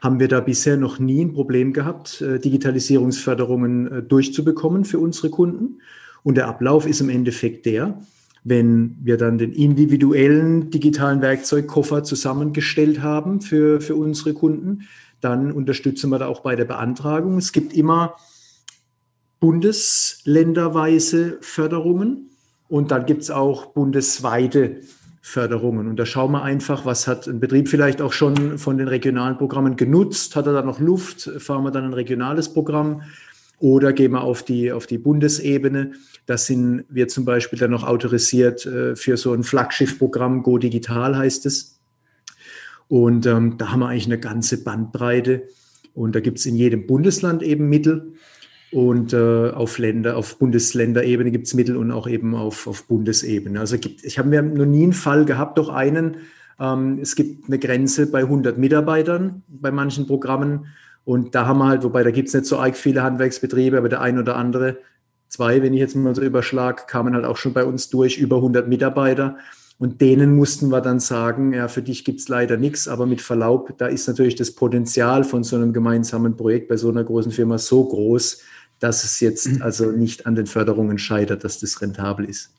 [0.00, 5.30] haben wir da bisher noch nie ein Problem gehabt, äh, Digitalisierungsförderungen äh, durchzubekommen für unsere
[5.30, 5.80] Kunden.
[6.22, 8.00] Und der Ablauf ist im Endeffekt der,
[8.42, 14.88] wenn wir dann den individuellen digitalen Werkzeugkoffer zusammengestellt haben für, für unsere Kunden,
[15.20, 17.36] dann unterstützen wir da auch bei der Beantragung.
[17.36, 18.16] Es gibt immer
[19.40, 22.29] bundesländerweise Förderungen.
[22.70, 24.76] Und dann gibt es auch bundesweite
[25.20, 25.88] Förderungen.
[25.88, 29.36] Und da schauen wir einfach, was hat ein Betrieb vielleicht auch schon von den regionalen
[29.36, 30.36] Programmen genutzt?
[30.36, 31.28] Hat er da noch Luft?
[31.38, 33.02] Fahren wir dann ein regionales Programm?
[33.58, 35.94] Oder gehen wir auf die, auf die Bundesebene?
[36.26, 41.18] Da sind wir zum Beispiel dann noch autorisiert äh, für so ein Flaggschiffprogramm, Go Digital
[41.18, 41.80] heißt es.
[42.86, 45.48] Und ähm, da haben wir eigentlich eine ganze Bandbreite.
[45.92, 48.14] Und da gibt es in jedem Bundesland eben Mittel.
[48.72, 53.58] Und äh, auf Länder, auf Bundesländerebene gibt es Mittel und auch eben auf, auf Bundesebene.
[53.58, 56.18] Also gibt, ich habe mir noch nie einen Fall gehabt, doch einen.
[56.60, 60.66] Ähm, es gibt eine Grenze bei 100 Mitarbeitern bei manchen Programmen.
[61.04, 63.88] Und da haben wir halt, wobei da gibt es nicht so arg viele Handwerksbetriebe, aber
[63.88, 64.78] der ein oder andere,
[65.28, 68.36] zwei, wenn ich jetzt mal so überschlag, kamen halt auch schon bei uns durch, über
[68.36, 69.36] 100 Mitarbeiter.
[69.78, 73.22] Und denen mussten wir dann sagen, ja, für dich gibt es leider nichts, aber mit
[73.22, 77.32] Verlaub, da ist natürlich das Potenzial von so einem gemeinsamen Projekt bei so einer großen
[77.32, 78.42] Firma so groß,
[78.80, 79.62] dass es jetzt mhm.
[79.62, 82.52] also nicht an den Förderungen scheitert, dass das rentabel ist.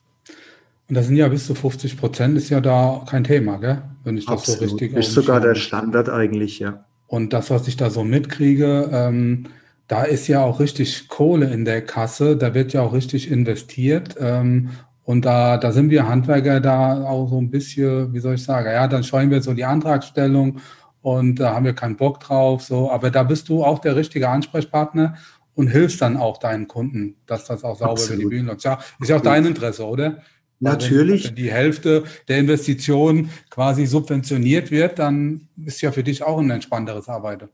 [0.88, 3.82] Und das sind ja bis zu 50 Prozent, ist ja da kein Thema, gell?
[4.04, 4.70] wenn ich das Absolut.
[4.70, 6.84] so richtig Ist sogar der Standard eigentlich, ja.
[7.06, 9.46] Und das, was ich da so mitkriege, ähm,
[9.86, 14.16] da ist ja auch richtig Kohle in der Kasse, da wird ja auch richtig investiert.
[14.18, 14.70] Ähm,
[15.04, 18.70] und da, da sind wir Handwerker da auch so ein bisschen, wie soll ich sagen,
[18.70, 20.60] ja, dann scheuen wir so die Antragstellung
[21.02, 22.62] und da haben wir keinen Bock drauf.
[22.62, 25.16] So, aber da bist du auch der richtige Ansprechpartner
[25.54, 28.22] und hilfst dann auch deinen Kunden, dass das auch sauber Absolut.
[28.22, 28.64] über die Bühne läuft.
[28.64, 30.22] Ja, ist ja auch dein Interesse, oder?
[30.60, 31.24] Natürlich.
[31.24, 36.38] Wenn, wenn die Hälfte der Investition quasi subventioniert wird, dann ist ja für dich auch
[36.38, 37.48] ein entspannteres Arbeiten.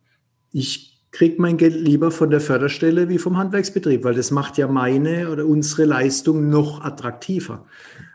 [0.53, 4.68] Ich kriege mein Geld lieber von der Förderstelle wie vom Handwerksbetrieb, weil das macht ja
[4.68, 7.64] meine oder unsere Leistung noch attraktiver.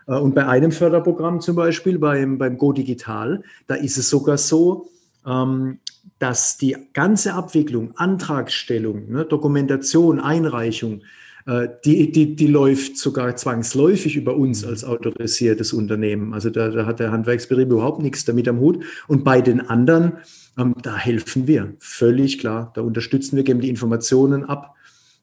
[0.06, 4.38] Äh, und bei einem Förderprogramm zum Beispiel, beim, beim Go Digital, da ist es sogar
[4.38, 4.88] so,
[5.26, 5.78] ähm,
[6.18, 11.02] dass die ganze Abwicklung, Antragstellung, ne, Dokumentation, Einreichung,
[11.46, 16.32] äh, die, die, die läuft sogar zwangsläufig über uns als autorisiertes Unternehmen.
[16.32, 18.82] Also da, da hat der Handwerksbetrieb überhaupt nichts damit am Hut.
[19.08, 20.14] Und bei den anderen,
[20.56, 22.72] ähm, da helfen wir, völlig klar.
[22.74, 24.74] Da unterstützen wir, geben die Informationen ab.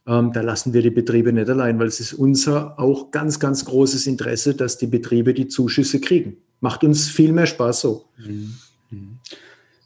[0.06, 3.66] Ähm, da lassen wir die Betriebe nicht allein, weil es ist unser auch ganz, ganz
[3.66, 6.38] großes Interesse, dass die Betriebe die Zuschüsse kriegen.
[6.60, 8.06] Macht uns viel mehr Spaß so.
[8.18, 8.58] Mhm.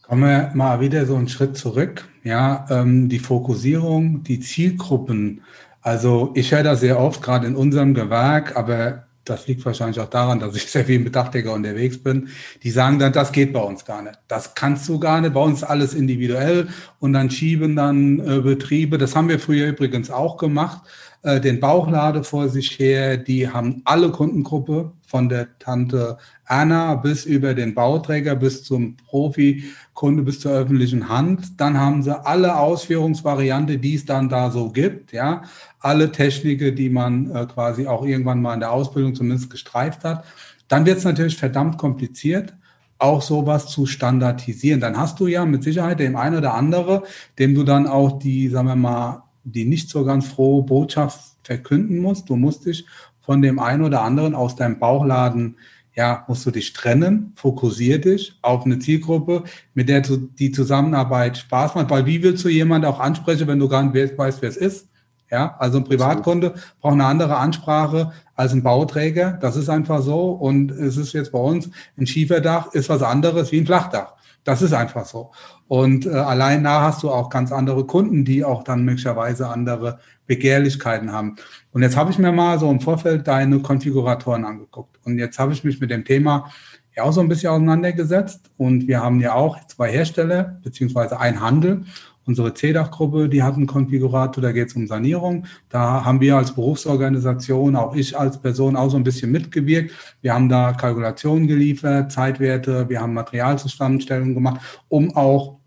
[0.07, 2.07] Kommen wir mal wieder so einen Schritt zurück.
[2.23, 5.41] Ja, ähm, die Fokussierung, die Zielgruppen.
[5.81, 10.09] Also ich höre das sehr oft, gerade in unserem Gewerk, aber das liegt wahrscheinlich auch
[10.09, 12.29] daran, dass ich sehr viel mit Dachdecker unterwegs bin.
[12.61, 14.19] Die sagen dann, das geht bei uns gar nicht.
[14.27, 15.33] Das kannst du gar nicht.
[15.33, 16.67] Bei uns alles individuell
[16.99, 18.99] und dann schieben dann äh, Betriebe.
[18.99, 20.83] Das haben wir früher übrigens auch gemacht.
[21.23, 23.17] Äh, den Bauchlade vor sich her.
[23.17, 30.23] Die haben alle Kundengruppe von der Tante Anna bis über den Bauträger bis zum Profikunde
[30.23, 31.61] bis zur öffentlichen Hand.
[31.61, 35.13] Dann haben sie alle Ausführungsvariante, die es dann da so gibt.
[35.13, 35.43] Ja,
[35.79, 40.25] alle Techniken, die man äh, quasi auch irgendwann mal in der Ausbildung zumindest gestreift hat.
[40.67, 42.53] Dann wird es natürlich verdammt kompliziert
[42.97, 44.79] auch sowas zu standardisieren.
[44.79, 47.03] Dann hast du ja mit Sicherheit dem einen oder andere,
[47.39, 51.99] dem du dann auch die, sagen wir mal, die nicht so ganz frohe Botschaft verkünden
[51.99, 52.29] musst.
[52.29, 52.85] Du musst dich
[53.25, 55.57] von dem einen oder anderen aus deinem Bauchladen,
[55.95, 61.37] ja, musst du dich trennen, fokussier dich auf eine Zielgruppe, mit der du die Zusammenarbeit
[61.37, 64.49] Spaß macht, weil wie willst du jemanden auch ansprechen, wenn du gar nicht weißt, wer
[64.49, 64.89] es ist?
[65.31, 69.39] Ja, also ein Privatkunde braucht eine andere Ansprache als ein Bauträger.
[69.41, 70.29] Das ist einfach so.
[70.29, 74.13] Und es ist jetzt bei uns ein Schieferdach ist was anderes wie ein Flachdach.
[74.43, 75.31] Das ist einfach so.
[75.67, 79.99] Und äh, allein da hast du auch ganz andere Kunden, die auch dann möglicherweise andere
[80.27, 81.35] Begehrlichkeiten haben.
[81.71, 84.97] Und jetzt habe ich mir mal so im Vorfeld deine Konfiguratoren angeguckt.
[85.03, 86.51] Und jetzt habe ich mich mit dem Thema
[86.95, 88.49] ja auch so ein bisschen auseinandergesetzt.
[88.57, 91.85] Und wir haben ja auch zwei Hersteller, beziehungsweise ein Handel.
[92.27, 95.45] Unsere CEDAC-Gruppe, die hat einen Konfigurator, da geht es um Sanierung.
[95.69, 99.91] Da haben wir als Berufsorganisation, auch ich als Person, auch so ein bisschen mitgewirkt.
[100.21, 104.59] Wir haben da Kalkulationen geliefert, Zeitwerte, wir haben Materialzusammenstellungen gemacht,
[104.89, 105.59] um auch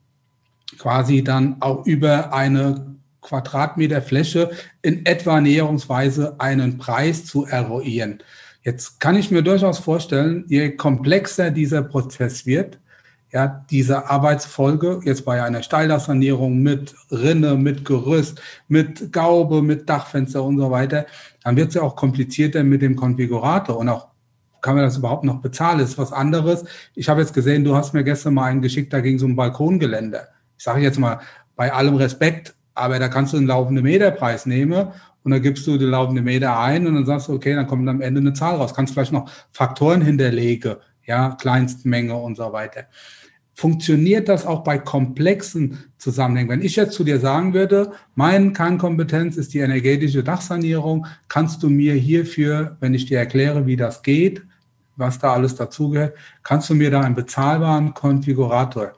[0.78, 4.50] quasi dann auch über eine Quadratmeter Fläche
[4.82, 8.22] in etwa näherungsweise einen Preis zu eruieren.
[8.62, 12.78] Jetzt kann ich mir durchaus vorstellen, je komplexer dieser Prozess wird,
[13.30, 20.42] ja, diese Arbeitsfolge jetzt bei einer Steildachsanierung mit Rinne, mit Gerüst, mit Gaube, mit Dachfenster
[20.42, 21.06] und so weiter,
[21.44, 24.08] dann wird es ja auch komplizierter mit dem Konfigurator und auch
[24.60, 25.80] kann man das überhaupt noch bezahlen?
[25.80, 26.64] ist was anderes.
[26.94, 29.36] Ich habe jetzt gesehen, du hast mir gestern mal einen geschickt, da ging es um
[29.36, 30.28] Balkongeländer.
[30.56, 31.20] Ich sage jetzt mal,
[31.54, 34.88] bei allem Respekt, aber da kannst du einen laufenden Meterpreis nehmen
[35.22, 37.88] und dann gibst du die laufende Meter ein und dann sagst du, okay, dann kommt
[37.88, 38.74] am Ende eine Zahl raus.
[38.74, 42.86] Kannst vielleicht noch Faktoren hinterlegen, ja, Kleinstmenge und so weiter
[43.58, 46.48] funktioniert das auch bei komplexen Zusammenhängen.
[46.48, 51.68] Wenn ich jetzt zu dir sagen würde, meine Kernkompetenz ist die energetische Dachsanierung, kannst du
[51.68, 54.42] mir hierfür, wenn ich dir erkläre, wie das geht,
[54.94, 58.92] was da alles dazugehört, kannst du mir da einen bezahlbaren Konfigurator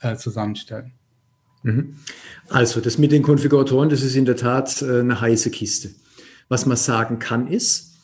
[0.00, 0.95] äh, zusammenstellen?
[1.66, 1.96] Mhm.
[2.48, 5.90] Also das mit den Konfiguratoren, das ist in der Tat äh, eine heiße Kiste.
[6.48, 7.94] Was man sagen kann, ist,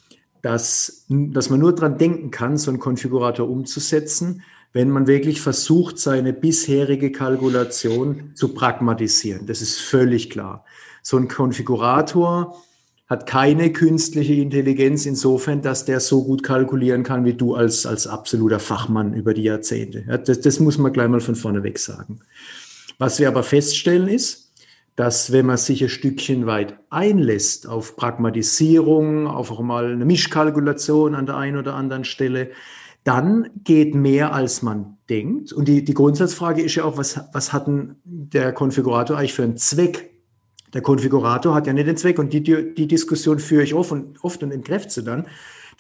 [0.42, 4.42] dass, dass man nur dran denken kann, so einen Konfigurator umzusetzen,
[4.72, 9.46] wenn man wirklich versucht, seine bisherige Kalkulation zu pragmatisieren.
[9.46, 10.64] Das ist völlig klar.
[11.02, 12.56] So ein Konfigurator
[13.06, 18.08] hat keine künstliche Intelligenz insofern, dass der so gut kalkulieren kann wie du als, als
[18.08, 20.04] absoluter Fachmann über die Jahrzehnte.
[20.08, 22.20] Ja, das, das muss man gleich mal von vorne weg sagen.
[23.03, 24.53] Was wir aber feststellen ist,
[24.94, 31.16] dass wenn man sich ein Stückchen weit einlässt auf Pragmatisierung, auf auch mal eine Mischkalkulation
[31.16, 32.53] an der einen oder anderen Stelle,
[33.03, 35.53] dann geht mehr, als man denkt.
[35.53, 39.42] Und die, die Grundsatzfrage ist ja auch, was, was hat denn der Konfigurator eigentlich für
[39.42, 40.12] einen Zweck?
[40.72, 44.22] Der Konfigurator hat ja nicht den Zweck und die, die, Diskussion führe ich oft und,
[44.22, 45.26] oft und entkräfte sie dann.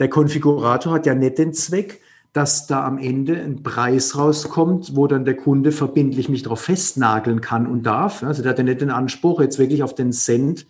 [0.00, 2.00] Der Konfigurator hat ja nicht den Zweck,
[2.32, 7.40] dass da am Ende ein Preis rauskommt, wo dann der Kunde verbindlich mich darauf festnageln
[7.40, 8.22] kann und darf.
[8.22, 10.66] Also der hat ja nicht den Anspruch, jetzt wirklich auf den Cent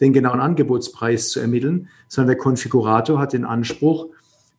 [0.00, 4.08] den genauen Angebotspreis zu ermitteln, sondern der Konfigurator hat den Anspruch,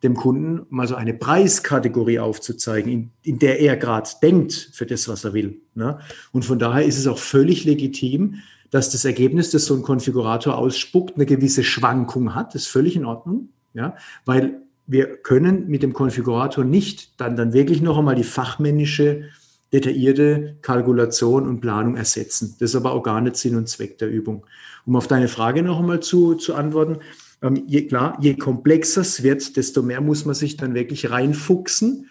[0.01, 5.09] dem Kunden mal so eine Preiskategorie aufzuzeigen, in, in der er gerade denkt für das,
[5.09, 5.59] was er will.
[5.73, 5.99] Ne?
[6.31, 8.35] Und von daher ist es auch völlig legitim,
[8.71, 12.55] dass das Ergebnis, das so ein Konfigurator ausspuckt, eine gewisse Schwankung hat.
[12.55, 13.95] Das ist völlig in Ordnung, ja,
[14.25, 19.23] weil wir können mit dem Konfigurator nicht dann, dann wirklich noch einmal die fachmännische,
[19.73, 22.55] detaillierte Kalkulation und Planung ersetzen.
[22.59, 24.45] Das ist aber auch gar nicht Sinn und Zweck der Übung.
[24.85, 26.99] Um auf deine Frage noch einmal zu, zu antworten,
[27.41, 32.07] ähm, je, klar, je komplexer es wird, desto mehr muss man sich dann wirklich reinfuchsen,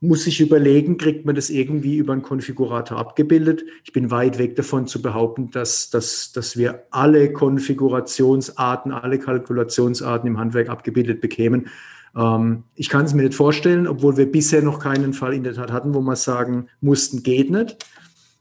[0.00, 3.64] muss sich überlegen, kriegt man das irgendwie über einen Konfigurator abgebildet.
[3.84, 10.28] Ich bin weit weg davon zu behaupten, dass, dass, dass wir alle Konfigurationsarten, alle Kalkulationsarten
[10.28, 11.68] im Handwerk abgebildet bekämen.
[12.16, 15.54] Ähm, ich kann es mir nicht vorstellen, obwohl wir bisher noch keinen Fall in der
[15.54, 17.76] Tat hatten, wo wir sagen mussten, geht nicht.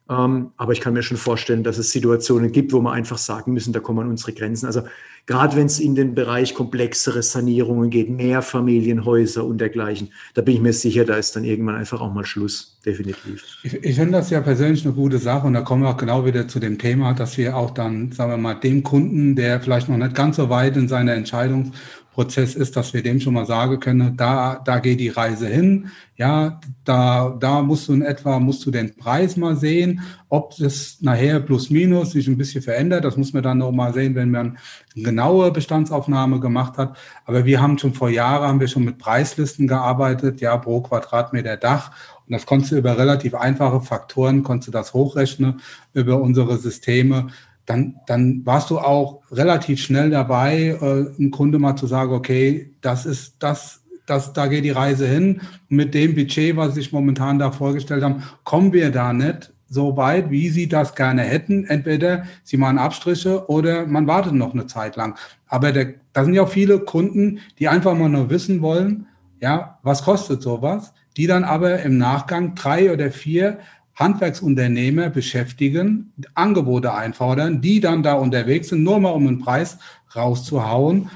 [0.09, 3.53] Ähm, aber ich kann mir schon vorstellen, dass es Situationen gibt, wo wir einfach sagen
[3.53, 4.65] müssen, da kommen unsere Grenzen.
[4.65, 4.81] Also
[5.25, 10.55] gerade wenn es in den Bereich komplexere Sanierungen geht, mehr Familienhäuser und dergleichen, da bin
[10.55, 13.43] ich mir sicher, da ist dann irgendwann einfach auch mal Schluss, definitiv.
[13.63, 16.25] Ich, ich finde das ja persönlich eine gute Sache und da kommen wir auch genau
[16.25, 19.87] wieder zu dem Thema, dass wir auch dann, sagen wir mal, dem Kunden, der vielleicht
[19.87, 21.71] noch nicht ganz so weit in seiner Entscheidung
[22.13, 25.89] Prozess ist, dass wir dem schon mal sagen können, da, da geht die Reise hin.
[26.17, 30.97] Ja, da, da musst du in etwa, musst du den Preis mal sehen, ob das
[30.99, 33.05] nachher plus minus sich ein bisschen verändert.
[33.05, 34.57] Das muss man dann noch mal sehen, wenn man
[34.93, 36.97] eine genaue Bestandsaufnahme gemacht hat.
[37.25, 41.55] Aber wir haben schon vor Jahren, haben wir schon mit Preislisten gearbeitet, ja, pro Quadratmeter
[41.55, 41.91] Dach.
[42.27, 45.61] Und das konntest du über relativ einfache Faktoren, konntest du das hochrechnen
[45.93, 47.27] über unsere Systeme
[47.65, 52.73] dann, dann warst du auch relativ schnell dabei, äh, einem Kunde mal zu sagen, okay,
[52.81, 55.41] das ist das, das, da geht die Reise hin.
[55.69, 60.29] mit dem Budget, was sich momentan da vorgestellt haben, kommen wir da nicht so weit,
[60.29, 61.65] wie sie das gerne hätten.
[61.65, 65.17] Entweder sie machen Abstriche oder man wartet noch eine Zeit lang.
[65.47, 69.07] Aber da sind ja auch viele Kunden, die einfach mal nur wissen wollen,
[69.39, 73.59] ja, was kostet sowas, die dann aber im Nachgang drei oder vier
[73.95, 79.77] Handwerksunternehmer beschäftigen, Angebote einfordern, die dann da unterwegs sind, nur mal um einen Preis
[80.15, 81.09] rauszuhauen.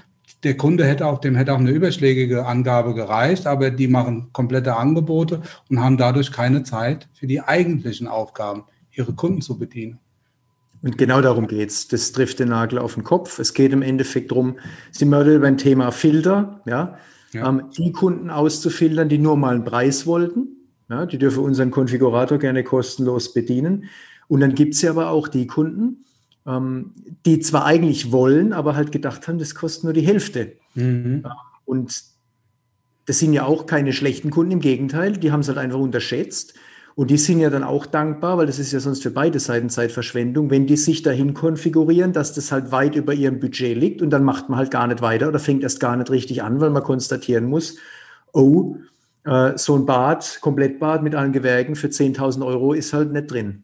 [0.44, 4.76] Der Kunde hätte auch, dem hätte auch eine überschlägige Angabe gereicht, aber die machen komplette
[4.76, 10.00] Angebote und haben dadurch keine Zeit für die eigentlichen Aufgaben, ihre Kunden zu bedienen.
[10.84, 11.88] Und genau darum geht's.
[11.88, 13.40] Das trifft den Nagel auf den Kopf.
[13.40, 14.58] Es geht im Endeffekt darum,
[14.92, 17.00] sind wir wieder beim Thema Filter, ja,
[17.36, 17.50] ja.
[17.50, 20.55] Ähm, die Kunden auszufiltern, die nur mal einen Preis wollten.
[20.90, 23.86] Ja, die dürfen unseren Konfigurator gerne kostenlos bedienen.
[24.28, 26.06] Und dann gibt's ja aber auch die Kunden,
[26.46, 26.92] ähm,
[27.26, 30.54] die zwar eigentlich wollen, aber halt gedacht haben, das kostet nur die Hälfte.
[30.76, 31.26] Mhm.
[31.66, 32.04] Und
[33.06, 36.56] das sind ja auch keine schlechten Kunden, im Gegenteil, die haben es halt einfach unterschätzt.
[36.96, 39.70] Und die sind ja dann auch dankbar, weil das ist ja sonst für beide Seiten
[39.70, 44.12] Zeitverschwendung, wenn die sich dahin konfigurieren, dass das halt weit über ihrem Budget liegt und
[44.12, 46.70] dann macht man halt gar nicht weiter oder fängt erst gar nicht richtig an, weil
[46.70, 47.78] man konstatieren muss,
[48.32, 48.78] oh,
[49.26, 53.64] äh, so ein Bad, Komplettbad mit allen Gewerken für 10.000 Euro ist halt nicht drin.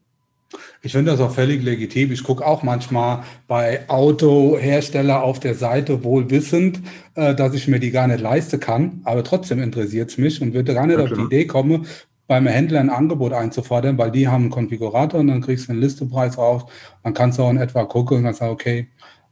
[0.82, 2.12] Ich finde das auch völlig legitim.
[2.12, 6.82] Ich gucke auch manchmal bei Autohersteller auf der Seite wohl wissend,
[7.16, 10.53] äh, dass ich mir die gar nicht leisten kann, aber trotzdem interessiert es mich und
[10.53, 11.86] würde gar nicht ja, auf die Idee kommen,
[12.28, 15.82] beim Händler ein Angebot einzufordern, weil die haben einen Konfigurator und dann kriegst du einen
[15.82, 16.64] Listepreis raus.
[17.03, 18.88] Dann kannst du auch in etwa gucken und dann sagen, okay,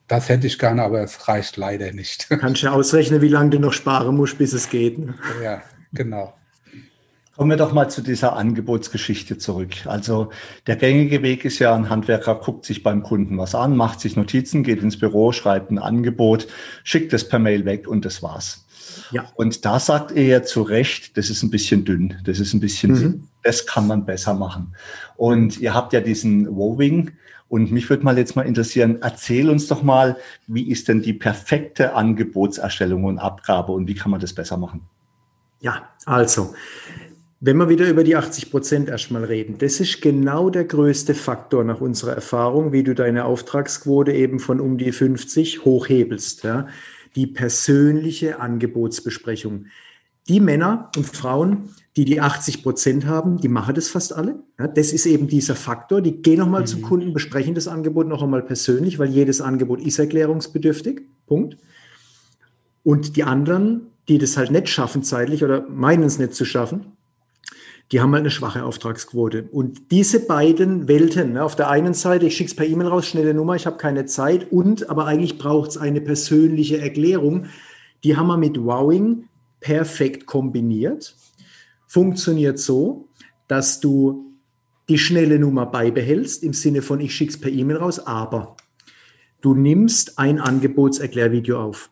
[0.07, 2.27] das hätte ich gerne, aber es reicht leider nicht.
[2.30, 4.97] Kannst du ausrechnen, wie lange du noch sparen musst, bis es geht.
[4.97, 5.13] Ne?
[5.43, 5.61] Ja,
[5.93, 6.33] genau.
[7.39, 9.85] Kommen wir doch mal zu dieser Angebotsgeschichte zurück.
[9.85, 10.29] Also
[10.67, 14.17] der gängige Weg ist ja, ein Handwerker guckt sich beim Kunden was an, macht sich
[14.17, 16.47] Notizen, geht ins Büro, schreibt ein Angebot,
[16.83, 18.65] schickt es per Mail weg und das war's.
[19.11, 19.31] Ja.
[19.35, 22.59] Und da sagt er ja zu Recht, das ist ein bisschen dünn, das ist ein
[22.59, 23.27] bisschen, mhm.
[23.41, 24.75] das kann man besser machen.
[25.15, 27.11] Und ihr habt ja diesen Wowing.
[27.47, 31.13] Und mich würde mal jetzt mal interessieren, erzähl uns doch mal, wie ist denn die
[31.13, 34.81] perfekte Angebotserstellung und Abgabe und wie kann man das besser machen?
[35.62, 36.53] Ja, also,
[37.39, 41.64] wenn wir wieder über die 80 Prozent erstmal reden, das ist genau der größte Faktor
[41.64, 46.43] nach unserer Erfahrung, wie du deine Auftragsquote eben von um die 50 hochhebelst.
[46.43, 46.68] Ja
[47.16, 49.66] die persönliche Angebotsbesprechung.
[50.28, 54.39] Die Männer und Frauen, die die 80 Prozent haben, die machen das fast alle.
[54.60, 56.01] Ja, das ist eben dieser Faktor.
[56.01, 56.68] Die gehen nochmal mhm.
[56.68, 61.01] zum Kunden, besprechen das Angebot noch einmal persönlich, weil jedes Angebot ist erklärungsbedürftig.
[61.26, 61.57] Punkt.
[62.84, 66.97] Und die anderen, die das halt nicht schaffen zeitlich oder meinen es nicht zu schaffen,
[67.91, 69.47] die haben halt eine schwache Auftragsquote.
[69.51, 73.07] Und diese beiden Welten, ne, auf der einen Seite, ich schicke es per E-Mail raus,
[73.07, 77.45] schnelle Nummer, ich habe keine Zeit, und aber eigentlich braucht es eine persönliche Erklärung,
[78.03, 79.26] die haben wir mit Wowing
[79.60, 81.16] perfekt kombiniert.
[81.88, 83.10] Funktioniert so,
[83.47, 84.36] dass du
[84.88, 88.55] die schnelle Nummer beibehältst, im Sinne von, ich schicke es per E-Mail raus, aber
[89.41, 91.89] du nimmst ein Angebotserklärvideo auf.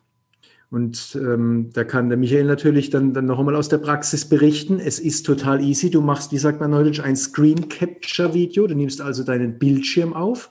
[0.70, 4.80] Und ähm, da kann der Michael natürlich dann, dann noch einmal aus der Praxis berichten.
[4.80, 5.90] Es ist total easy.
[5.90, 8.66] Du machst, wie sagt man neulich, ein Screen Capture Video.
[8.66, 10.50] Du nimmst also deinen Bildschirm auf,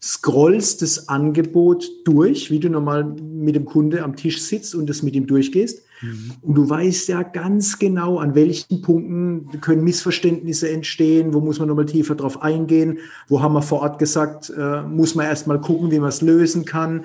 [0.00, 5.02] scrollst das Angebot durch, wie du normal mit dem Kunde am Tisch sitzt und das
[5.02, 5.82] mit ihm durchgehst.
[6.00, 6.32] Mhm.
[6.40, 11.68] Und du weißt ja ganz genau, an welchen Punkten können Missverständnisse entstehen, wo muss man
[11.68, 15.90] nochmal tiefer drauf eingehen, wo haben wir vor Ort gesagt, äh, muss man erstmal gucken,
[15.90, 17.04] wie man es lösen kann.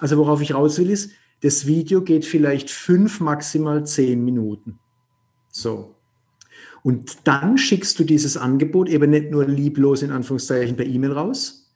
[0.00, 1.10] Also worauf ich raus will, ist,
[1.42, 4.78] das Video geht vielleicht fünf, maximal zehn Minuten.
[5.50, 5.96] So.
[6.82, 11.70] Und dann schickst du dieses Angebot eben nicht nur lieblos in Anführungszeichen per E-Mail raus,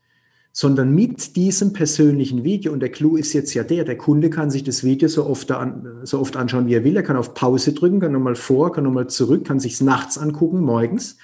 [0.52, 2.72] sondern mit diesem persönlichen Video.
[2.72, 5.50] Und der Clou ist jetzt ja der, der Kunde kann sich das Video so oft,
[5.50, 6.96] an, so oft anschauen, wie er will.
[6.96, 10.60] Er kann auf Pause drücken, kann nochmal vor, kann nochmal zurück, kann sich nachts angucken,
[10.60, 11.18] morgens.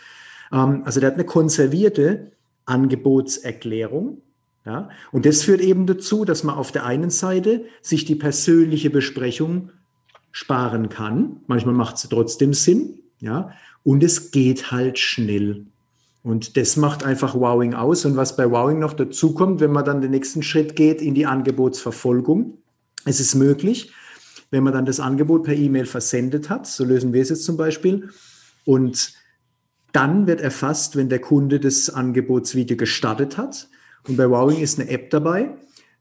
[0.53, 2.33] Ähm, also der hat eine konservierte
[2.65, 4.23] Angebotserklärung
[4.65, 4.91] ja?
[5.13, 9.71] Und das führt eben dazu, dass man auf der einen Seite sich die persönliche Besprechung
[10.33, 11.41] sparen kann.
[11.47, 13.01] Manchmal macht es trotzdem Sinn.
[13.21, 13.53] Ja?
[13.83, 15.67] Und es geht halt schnell.
[16.23, 18.05] Und das macht einfach Wowing aus.
[18.05, 21.15] Und was bei Wowing noch dazu kommt, wenn man dann den nächsten Schritt geht in
[21.15, 22.59] die Angebotsverfolgung,
[23.07, 23.93] es ist möglich,
[24.51, 27.57] wenn man dann das Angebot per E-Mail versendet hat, so lösen wir es jetzt zum
[27.57, 28.11] Beispiel,
[28.67, 29.15] und
[29.93, 33.69] dann wird erfasst, wenn der Kunde das Angebotsvideo gestartet hat,
[34.09, 35.51] und bei Wowing ist eine App dabei.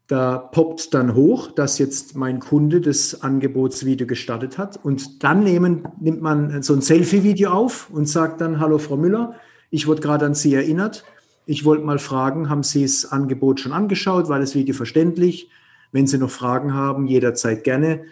[0.06, 4.76] Da poppt dann hoch, dass jetzt mein Kunde das Angebotsvideo gestartet hat.
[4.82, 9.36] Und dann nehmen, nimmt man so ein Selfie-Video auf und sagt dann, hallo Frau Müller,
[9.70, 11.04] ich wurde gerade an Sie erinnert.
[11.46, 14.28] Ich wollte mal fragen, haben Sie das Angebot schon angeschaut?
[14.28, 15.48] War das Video verständlich?
[15.92, 18.02] Wenn Sie noch Fragen haben, jederzeit gerne.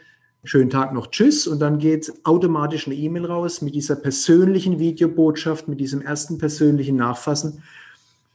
[0.45, 1.49] Schönen Tag noch, tschüss.
[1.49, 6.95] Und dann geht automatisch eine E-Mail raus mit dieser persönlichen Videobotschaft, mit diesem ersten persönlichen
[6.95, 7.65] Nachfassen.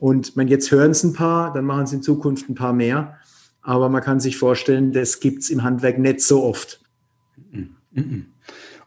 [0.04, 3.16] Und man, jetzt hören es ein paar, dann machen es in Zukunft ein paar mehr.
[3.62, 6.82] Aber man kann sich vorstellen, das gibt es im Handwerk nicht so oft.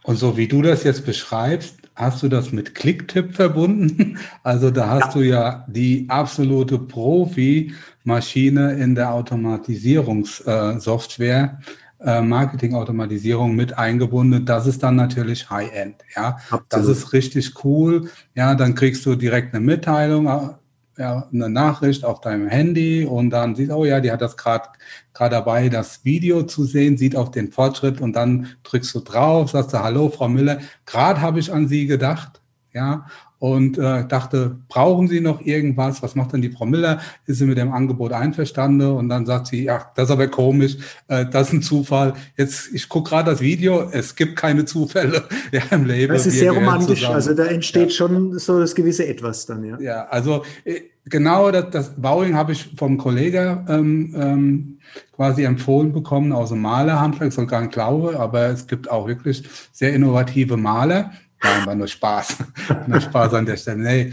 [0.02, 4.18] Und so wie du das jetzt beschreibst, hast du das mit Clicktip verbunden?
[4.42, 5.16] Also da hast ja.
[5.20, 11.62] du ja die absolute Profi-Maschine in der Automatisierungssoftware.
[11.98, 15.96] Äh, Marketing-Automatisierung mit eingebunden, das ist dann natürlich High-End.
[16.14, 16.66] Ja, Absolut.
[16.68, 18.10] das ist richtig cool.
[18.34, 20.28] Ja, dann kriegst du direkt eine Mitteilung
[20.98, 24.68] ja, eine Nachricht auf deinem Handy und dann sieht, oh ja, die hat das gerade
[25.12, 29.50] gerade dabei, das Video zu sehen, sieht auch den Fortschritt und dann drückst du drauf,
[29.50, 32.40] sagst du, hallo, Frau Müller, gerade habe ich an Sie gedacht,
[32.72, 33.06] ja,
[33.38, 36.02] und äh, dachte, brauchen Sie noch irgendwas?
[36.02, 37.00] Was macht denn die Frau Miller?
[37.26, 38.92] Ist sie mit dem Angebot einverstanden?
[38.92, 40.76] Und dann sagt sie, ja, das ist aber komisch,
[41.08, 42.14] äh, das ist ein Zufall.
[42.36, 46.14] Jetzt, ich gucke gerade das Video, es gibt keine Zufälle ja, im Leben.
[46.14, 47.14] Das ist sehr romantisch, zusammen.
[47.14, 47.90] also da entsteht ja.
[47.90, 49.78] schon so das gewisse Etwas dann, ja.
[49.80, 54.78] Ja, also äh, genau das, das Bowing habe ich vom Kollegen ähm, ähm,
[55.14, 59.42] quasi empfohlen bekommen aus dem Malerhandwerk, soll gar nicht glaube, aber es gibt auch wirklich
[59.72, 61.12] sehr innovative Maler
[61.42, 62.36] Nein, war nur Spaß.
[62.86, 63.82] nur Spaß an der Stelle.
[63.82, 64.12] Nee.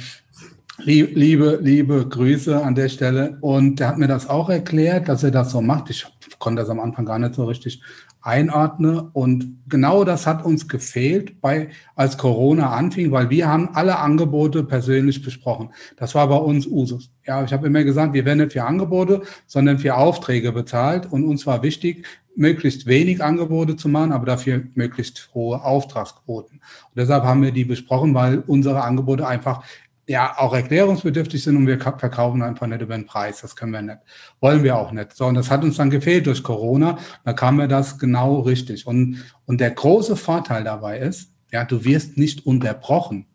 [0.80, 3.38] Liebe, liebe Grüße an der Stelle.
[3.41, 5.89] Und er hat mir das auch erklärt, dass er das so macht.
[5.89, 6.05] Ich
[6.39, 7.82] konnte das am Anfang gar nicht so richtig
[8.24, 9.09] einordnen.
[9.13, 14.63] Und genau das hat uns gefehlt, bei, als Corona anfing, weil wir haben alle Angebote
[14.63, 15.69] persönlich besprochen.
[15.97, 17.11] Das war bei uns Usus.
[17.26, 21.11] Ja, ich habe immer gesagt, wir werden nicht für Angebote, sondern für Aufträge bezahlt.
[21.11, 22.05] Und uns war wichtig,
[22.36, 26.57] möglichst wenig Angebote zu machen, aber dafür möglichst hohe Auftragsquoten.
[26.57, 29.63] Und deshalb haben wir die besprochen, weil unsere Angebote einfach
[30.07, 33.41] ja auch erklärungsbedürftig sind und wir verkaufen einfach nicht über den Preis.
[33.41, 33.99] Das können wir nicht.
[34.41, 35.13] Wollen wir auch nicht.
[35.13, 36.97] So, und das hat uns dann gefehlt durch Corona.
[37.23, 38.86] Da kam mir das genau richtig.
[38.86, 43.27] Und, und der große Vorteil dabei ist, ja, du wirst nicht unterbrochen.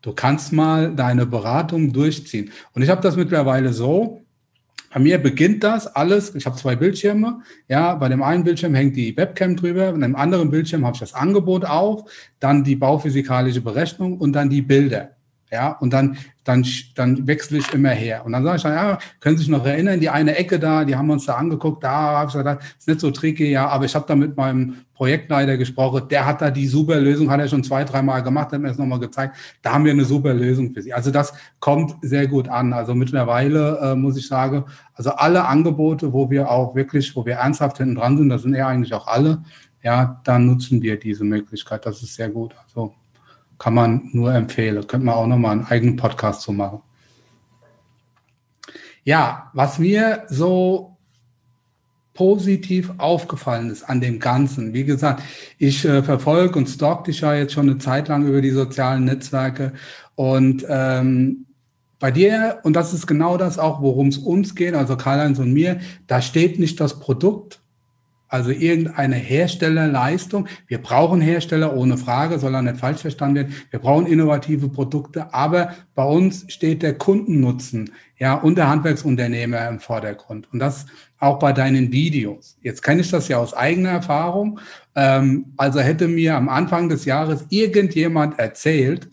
[0.00, 2.50] Du kannst mal deine Beratung durchziehen.
[2.72, 4.22] Und ich habe das mittlerweile so,
[4.98, 6.34] bei mir beginnt das alles.
[6.34, 7.42] Ich habe zwei Bildschirme.
[7.68, 10.98] Ja, bei dem einen Bildschirm hängt die Webcam drüber, bei dem anderen Bildschirm habe ich
[10.98, 15.10] das Angebot auf, dann die bauphysikalische Berechnung und dann die Bilder.
[15.50, 18.24] Ja, und dann, dann, dann wechsle ich immer her.
[18.26, 20.84] Und dann sage ich dann, ja, können Sie sich noch erinnern, die eine Ecke da,
[20.84, 23.66] die haben wir uns da angeguckt, da habe ich gesagt, ist nicht so tricky, ja,
[23.68, 27.40] aber ich habe da mit meinem Projektleiter gesprochen, der hat da die super Lösung, hat
[27.40, 30.34] er schon zwei, dreimal gemacht, hat mir das nochmal gezeigt, da haben wir eine super
[30.34, 30.92] Lösung für Sie.
[30.92, 32.74] Also das kommt sehr gut an.
[32.74, 37.34] Also mittlerweile äh, muss ich sagen, also alle Angebote, wo wir auch wirklich, wo wir
[37.34, 39.44] ernsthaft hinten dran sind, das sind ja eigentlich auch alle,
[39.82, 41.86] ja, dann nutzen wir diese Möglichkeit.
[41.86, 42.54] Das ist sehr gut.
[42.64, 42.92] Also
[43.58, 44.86] kann man nur empfehlen.
[44.86, 46.80] Könnte man auch nochmal einen eigenen Podcast zu machen.
[49.04, 50.96] Ja, was mir so
[52.14, 54.74] positiv aufgefallen ist an dem Ganzen.
[54.74, 55.22] Wie gesagt,
[55.56, 59.04] ich äh, verfolge und stalk dich ja jetzt schon eine Zeit lang über die sozialen
[59.04, 59.72] Netzwerke
[60.16, 61.46] und ähm,
[62.00, 65.52] bei dir, und das ist genau das auch, worum es uns geht, also Karl-Heinz und
[65.52, 67.60] mir, da steht nicht das Produkt,
[68.28, 70.46] also irgendeine Herstellerleistung.
[70.66, 73.54] Wir brauchen Hersteller ohne Frage, soll er nicht falsch verstanden werden.
[73.70, 79.80] Wir brauchen innovative Produkte, aber bei uns steht der Kundennutzen, ja, und der Handwerksunternehmer im
[79.80, 80.48] Vordergrund.
[80.52, 80.86] Und das
[81.18, 82.58] auch bei deinen Videos.
[82.62, 84.60] Jetzt kenne ich das ja aus eigener Erfahrung.
[84.94, 89.08] Ähm, also hätte mir am Anfang des Jahres irgendjemand erzählt,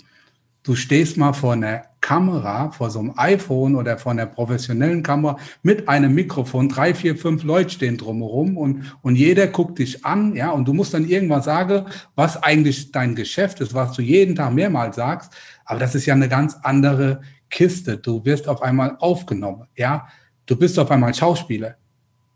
[0.66, 5.38] du stehst mal vor einer Kamera, vor so einem iPhone oder vor einer professionellen Kamera
[5.64, 10.36] mit einem Mikrofon, drei, vier, fünf Leute stehen drumherum und, und jeder guckt dich an,
[10.36, 11.86] ja, und du musst dann irgendwann sagen,
[12.16, 15.34] was eigentlich dein Geschäft ist, was du jeden Tag mehrmals sagst,
[15.66, 17.98] aber das ist ja eine ganz andere Kiste.
[17.98, 20.08] Du wirst auf einmal aufgenommen, ja,
[20.46, 21.76] du bist auf einmal Schauspieler.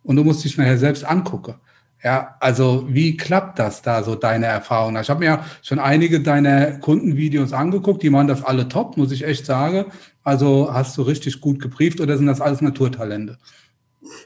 [0.02, 1.56] Und du musst dich nachher selbst angucken.
[2.04, 4.96] Ja, also wie klappt das da so deine Erfahrung?
[4.98, 9.12] Ich habe mir ja schon einige deiner Kundenvideos angeguckt, die waren das alle top, muss
[9.12, 9.86] ich echt sagen.
[10.24, 13.38] Also hast du richtig gut gebrieft oder sind das alles Naturtalente?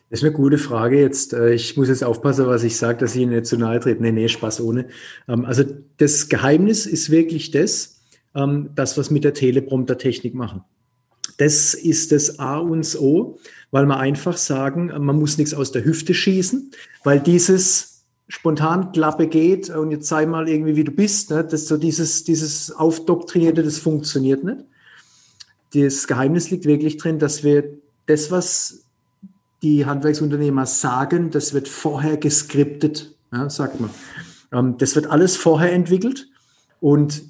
[0.10, 1.34] Das ist eine gute Frage jetzt.
[1.34, 4.02] Äh, ich muss jetzt aufpassen, was ich sage, dass ich Ihnen nicht zu nahe trete.
[4.02, 4.88] Nee, nee, Spaß ohne.
[5.28, 5.64] Ähm, also
[5.98, 8.02] das Geheimnis ist wirklich das,
[8.36, 10.64] ähm, das, was mit der Teleprompter-Technik machen.
[11.38, 13.40] Das ist das A und O
[13.74, 16.70] weil wir einfach sagen, man muss nichts aus der Hüfte schießen,
[17.04, 21.44] weil dieses spontan Klappe geht und jetzt sei mal irgendwie wie du bist, ne?
[21.44, 24.60] das so dieses, dieses Aufdoktrinierte, das funktioniert nicht.
[25.74, 27.64] Das Geheimnis liegt wirklich drin, dass wir
[28.06, 28.86] das, was
[29.64, 33.90] die Handwerksunternehmer sagen, das wird vorher geskriptet, ja, sagt man.
[34.52, 36.28] Ähm, das wird alles vorher entwickelt
[36.80, 37.24] und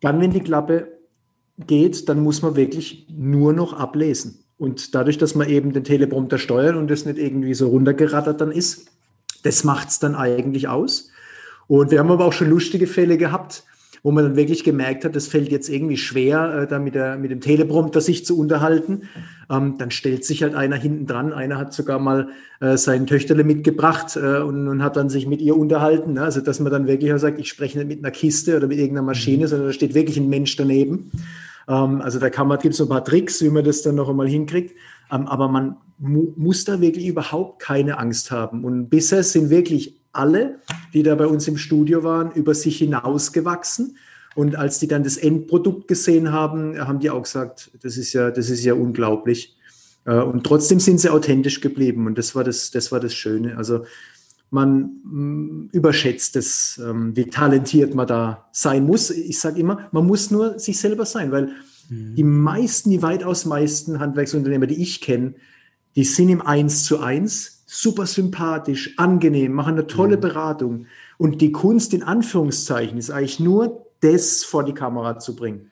[0.00, 0.88] dann, wenn die Klappe
[1.58, 4.45] geht, dann muss man wirklich nur noch ablesen.
[4.58, 8.52] Und dadurch, dass man eben den Teleprompter steuert und das nicht irgendwie so runtergerattert dann
[8.52, 8.86] ist,
[9.42, 11.10] das macht es dann eigentlich aus.
[11.68, 13.64] Und wir haben aber auch schon lustige Fälle gehabt,
[14.02, 17.16] wo man dann wirklich gemerkt hat, das fällt jetzt irgendwie schwer, äh, da mit, der,
[17.16, 19.08] mit dem Teleprompter sich zu unterhalten.
[19.50, 21.32] Ähm, dann stellt sich halt einer hinten dran.
[21.32, 22.28] Einer hat sogar mal
[22.60, 26.14] äh, sein Töchterle mitgebracht äh, und, und, hat dann sich mit ihr unterhalten.
[26.14, 26.22] Ne?
[26.22, 28.78] Also, dass man dann wirklich auch sagt, ich spreche nicht mit einer Kiste oder mit
[28.78, 29.48] irgendeiner Maschine, mhm.
[29.48, 31.10] sondern da steht wirklich ein Mensch daneben.
[31.68, 34.08] Ähm, also da kann man, gibt es ein paar Tricks, wie man das dann noch
[34.08, 34.74] einmal hinkriegt.
[35.10, 38.64] Ähm, aber man mu muss da wirklich überhaupt keine Angst haben.
[38.64, 40.60] Und bisher sind wirklich alle,
[40.94, 43.96] die da bei uns im Studio waren, über sich hinausgewachsen.
[44.34, 48.30] Und als die dann das Endprodukt gesehen haben, haben die auch gesagt, das ist ja,
[48.30, 49.56] das ist ja unglaublich.
[50.04, 52.06] Äh, und trotzdem sind sie authentisch geblieben.
[52.06, 53.56] Und das war das, das war das Schöne.
[53.56, 53.84] Also
[54.50, 59.10] man mm, überschätzt es, ähm, wie talentiert man da sein muss.
[59.10, 61.50] Ich sage immer, man muss nur sich selber sein, weil
[61.88, 62.14] mhm.
[62.14, 65.34] die meisten, die weitaus meisten Handwerksunternehmer, die ich kenne,
[65.96, 70.20] die sind im Eins zu eins super sympathisch, angenehm, machen eine tolle mhm.
[70.20, 70.86] Beratung.
[71.18, 75.70] Und die Kunst in Anführungszeichen ist eigentlich nur das vor die Kamera zu bringen.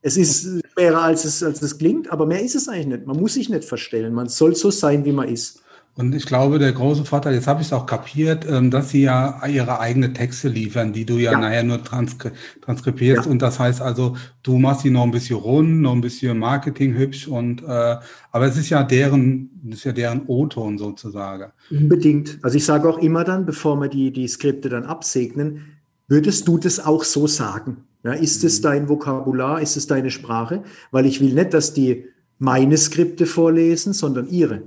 [0.00, 3.06] Es ist schwerer, als es, als es klingt, aber mehr ist es eigentlich nicht.
[3.06, 4.12] Man muss sich nicht verstellen.
[4.12, 5.62] Man soll so sein, wie man ist.
[5.96, 9.02] Und ich glaube, der große Vorteil, jetzt habe ich es auch kapiert, ähm, dass sie
[9.02, 11.38] ja ihre eigenen Texte liefern, die du ja, ja.
[11.38, 12.32] nachher nur transkri
[12.62, 13.26] transkribierst.
[13.26, 13.30] Ja.
[13.30, 16.94] Und das heißt also, du machst sie noch ein bisschen rund, noch ein bisschen Marketing
[16.94, 17.96] hübsch und äh,
[18.32, 21.52] aber es ist ja deren, ist ja deren O-Ton sozusagen.
[21.70, 22.40] Unbedingt.
[22.42, 25.60] Also ich sage auch immer dann, bevor wir die, die Skripte dann absegnen,
[26.08, 27.84] würdest du das auch so sagen?
[28.02, 28.48] Ja, ist mhm.
[28.48, 29.60] es dein Vokabular?
[29.60, 30.64] Ist es deine Sprache?
[30.90, 32.06] Weil ich will nicht, dass die
[32.38, 34.62] meine Skripte vorlesen, sondern ihre.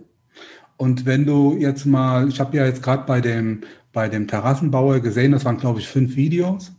[0.77, 3.61] Und wenn du jetzt mal, ich habe ja jetzt gerade bei dem,
[3.91, 6.71] bei dem Terrassenbauer gesehen, das waren, glaube ich, fünf Videos.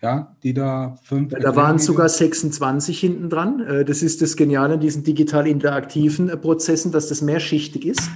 [0.00, 1.32] Ja, die da fünf.
[1.34, 3.60] Da waren sogar 26 hinten dran.
[3.66, 8.08] Äh, das ist das Geniale an diesen digital interaktiven äh, Prozessen, dass das mehrschichtig ist.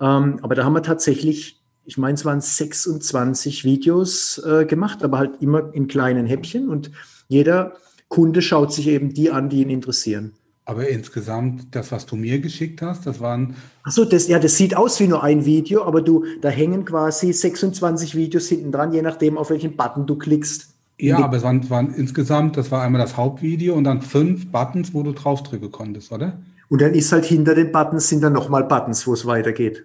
[0.00, 5.18] Ähm, aber da haben wir tatsächlich, ich meine, es waren 26 Videos äh, gemacht, aber
[5.18, 6.90] halt immer in kleinen Häppchen und
[7.28, 7.74] jeder
[8.08, 10.32] Kunde schaut sich eben die an, die ihn interessieren.
[10.64, 13.56] Aber insgesamt, das, was du mir geschickt hast, das waren.
[13.82, 17.32] Achso, das, ja, das sieht aus wie nur ein Video, aber du, da hängen quasi
[17.32, 20.68] 26 Videos hinten dran, je nachdem, auf welchen Button du klickst.
[20.98, 24.94] Ja, aber es waren, waren insgesamt, das war einmal das Hauptvideo und dann fünf Buttons,
[24.94, 26.38] wo du draufdrücken konntest, oder?
[26.68, 29.84] Und dann ist halt hinter den Buttons sind dann nochmal Buttons, wo es weitergeht.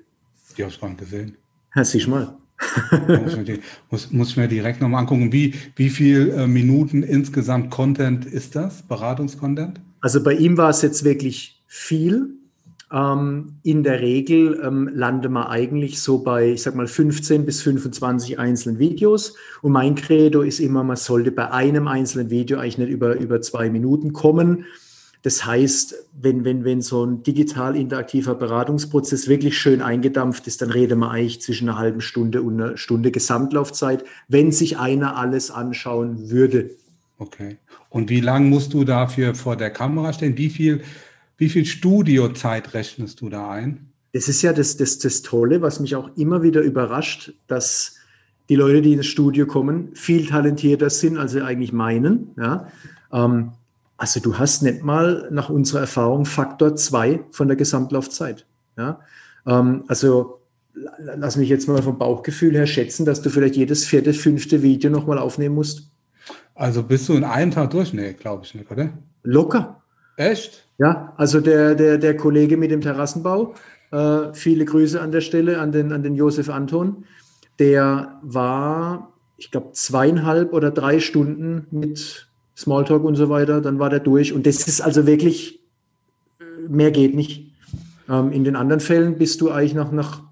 [0.57, 1.35] Die habe ich gar nicht gesehen.
[1.75, 2.37] Ja, siehst mal.
[3.07, 3.59] muss, ich mir,
[3.89, 5.31] muss, muss ich mir direkt nochmal angucken.
[5.31, 8.83] Wie, wie viel äh, Minuten insgesamt Content ist das?
[8.83, 9.81] Beratungskontent?
[10.07, 12.29] Also bei ihm war es jetzt wirklich viel.
[12.93, 17.61] Ähm, in der Regel ähm, lande man eigentlich so bei, ich sag mal, 15 bis
[17.61, 19.35] 25 einzelnen Videos.
[19.61, 23.41] Und mein Credo ist immer, man sollte bei einem einzelnen Video eigentlich nicht über, über
[23.41, 24.63] zwei Minuten kommen.
[25.23, 30.71] Das heißt, wenn, wenn, wenn so ein digital interaktiver Beratungsprozess wirklich schön eingedampft ist, dann
[30.71, 35.51] reden wir eigentlich zwischen einer halben Stunde und einer Stunde Gesamtlaufzeit, wenn sich einer alles
[35.51, 36.69] anschauen würde.
[37.19, 37.57] Okay.
[37.97, 40.37] Und wie lange musst du dafür vor der Kamera stehen?
[40.37, 40.81] Wie viel,
[41.39, 43.89] wie viel Studiozeit rechnest du da ein?
[44.13, 47.95] Das ist ja das, das, das Tolle, was mich auch immer wieder überrascht, dass
[48.49, 52.35] die Leute, die ins Studio kommen, viel talentierter sind, als sie eigentlich meinen.
[52.37, 52.67] Ja?
[53.11, 53.53] Ähm,
[53.97, 58.45] also du hast nicht mal nach unserer Erfahrung Faktor 2 von der Gesamtlaufzeit.
[58.77, 58.99] Ja?
[59.47, 60.41] Ähm, also
[60.99, 64.91] lass mich jetzt mal vom Bauchgefühl her schätzen, dass du vielleicht jedes vierte, fünfte Video
[64.91, 65.89] nochmal aufnehmen musst.
[66.57, 67.93] Also bist du in einem Tag durch?
[67.93, 68.89] Nee, glaube ich nicht, oder?
[69.21, 69.83] Locker.
[70.17, 70.67] Echt?
[70.79, 73.53] Ja, also der, der, der Kollege mit dem Terrassenbau,
[73.91, 77.05] äh, viele Grüße an der Stelle an den, an den Josef Anton,
[77.59, 83.91] der war, ich glaube, zweieinhalb oder drei Stunden mit Smalltalk und so weiter, dann war
[83.91, 84.33] der durch.
[84.33, 85.59] Und das ist also wirklich,
[86.67, 87.51] mehr geht nicht.
[88.09, 90.23] Ähm, in den anderen Fällen bist du eigentlich nach, nach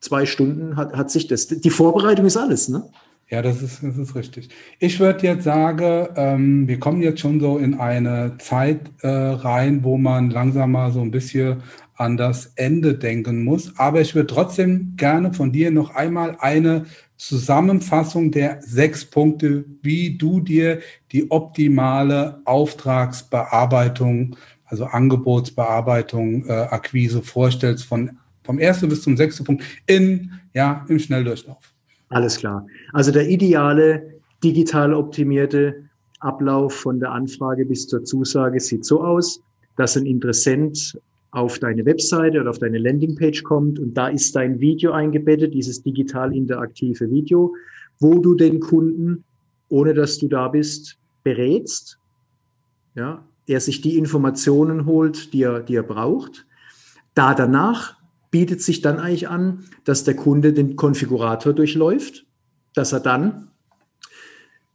[0.00, 1.48] zwei Stunden, hat, hat sich das.
[1.48, 2.88] Die Vorbereitung ist alles, ne?
[3.28, 4.50] Ja, das ist, das ist richtig.
[4.78, 9.82] Ich würde jetzt sagen, ähm, wir kommen jetzt schon so in eine Zeit äh, rein,
[9.82, 11.62] wo man langsam mal so ein bisschen
[11.96, 13.76] an das Ende denken muss.
[13.78, 20.16] Aber ich würde trotzdem gerne von dir noch einmal eine Zusammenfassung der sechs Punkte, wie
[20.16, 29.16] du dir die optimale Auftragsbearbeitung, also Angebotsbearbeitung, äh, Akquise vorstellst, von, vom ersten bis zum
[29.16, 31.75] sechsten Punkt in, ja, im Schnelldurchlauf.
[32.08, 32.66] Alles klar.
[32.92, 35.84] Also der ideale digital optimierte
[36.20, 39.40] Ablauf von der Anfrage bis zur Zusage sieht so aus,
[39.76, 40.98] dass ein Interessent
[41.32, 45.82] auf deine Webseite oder auf deine Landingpage kommt und da ist dein Video eingebettet, dieses
[45.82, 47.54] digital interaktive Video,
[48.00, 49.24] wo du den Kunden,
[49.68, 51.98] ohne dass du da bist, berätst,
[52.94, 56.46] ja, er sich die Informationen holt, die er, die er braucht.
[57.14, 57.95] Da danach
[58.36, 62.26] bietet sich dann eigentlich an, dass der Kunde den Konfigurator durchläuft,
[62.74, 63.48] dass er dann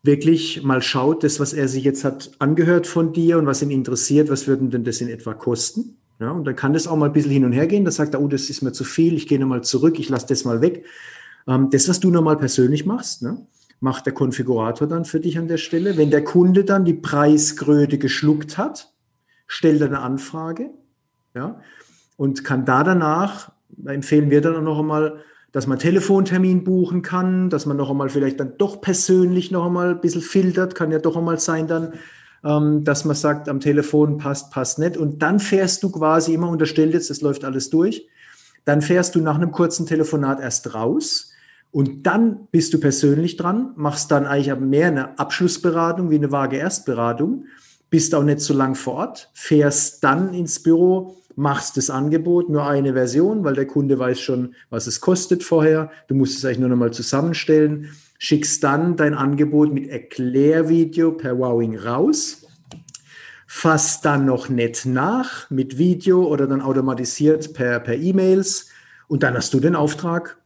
[0.02, 3.70] wirklich mal schaut, das, was er sich jetzt hat angehört von dir und was ihn
[3.70, 5.98] interessiert, was würden denn das in etwa kosten?
[6.20, 7.86] Ja, und dann kann das auch mal ein bisschen hin und her gehen.
[7.86, 10.26] Da sagt er, oh, das ist mir zu viel, ich gehe nochmal zurück, ich lasse
[10.26, 10.84] das mal weg.
[11.48, 13.46] Ähm, das, was du nochmal persönlich machst, ne,
[13.80, 15.98] macht der Konfigurator dann für dich an der Stelle.
[15.98, 18.92] Wenn der Kunde dann die Preisgröße geschluckt hat,
[19.46, 20.72] stellt er eine Anfrage.
[21.36, 21.62] Ja,
[22.22, 23.52] und kann da danach,
[23.84, 28.10] empfehlen wir dann auch noch einmal, dass man Telefontermin buchen kann, dass man noch einmal
[28.10, 31.94] vielleicht dann doch persönlich noch einmal ein bisschen filtert, kann ja doch einmal sein dann,
[32.44, 34.98] ähm, dass man sagt, am Telefon passt, passt nicht.
[34.98, 38.08] Und dann fährst du quasi immer unterstellt jetzt, das läuft alles durch,
[38.66, 41.32] dann fährst du nach einem kurzen Telefonat erst raus
[41.72, 46.58] und dann bist du persönlich dran, machst dann eigentlich mehr eine Abschlussberatung wie eine vage
[46.58, 47.46] Erstberatung,
[47.90, 52.66] bist auch nicht so lang vor Ort, fährst dann ins Büro, machst das Angebot, nur
[52.68, 55.92] eine Version, weil der Kunde weiß schon, was es kostet vorher.
[56.08, 61.78] Du musst es eigentlich nur nochmal zusammenstellen, schickst dann dein Angebot mit Erklärvideo per Wowing
[61.78, 62.46] raus,
[63.48, 68.70] fasst dann noch nett nach mit Video oder dann automatisiert per, per E-Mails
[69.08, 70.38] und dann hast du den Auftrag.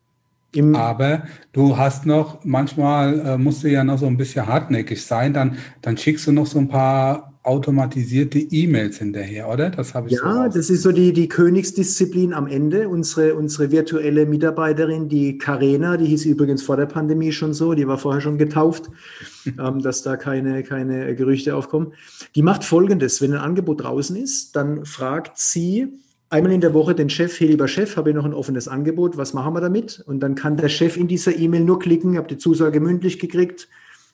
[0.74, 5.34] Aber du hast noch, manchmal äh, musst du ja noch so ein bisschen hartnäckig sein,
[5.34, 9.70] dann, dann schickst du noch so ein paar automatisierte E-Mails hinterher, oder?
[9.70, 12.90] Das habe ich Ja, so das ist so die, die Königsdisziplin am Ende.
[12.90, 17.88] Unsere, unsere virtuelle Mitarbeiterin, die Karena, die hieß übrigens vor der Pandemie schon so, die
[17.88, 18.90] war vorher schon getauft,
[19.46, 21.94] ähm, dass da keine, keine Gerüchte aufkommen.
[22.36, 25.88] Die macht folgendes: Wenn ein Angebot draußen ist, dann fragt sie
[26.30, 29.18] einmal in der Woche den Chef, hey lieber Chef, habe ich noch ein offenes Angebot,
[29.18, 30.04] was machen wir damit?
[30.06, 33.20] Und dann kann der Chef in dieser E-Mail nur klicken, ich habe die Zusage mündlich
[33.20, 33.68] gekriegt,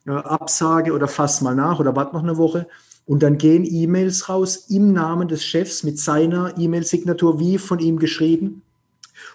[0.06, 2.68] äh, Absage oder fass mal nach oder warte noch eine Woche.
[3.06, 8.00] Und dann gehen E-Mails raus im Namen des Chefs mit seiner E-Mail-Signatur wie von ihm
[8.00, 8.62] geschrieben.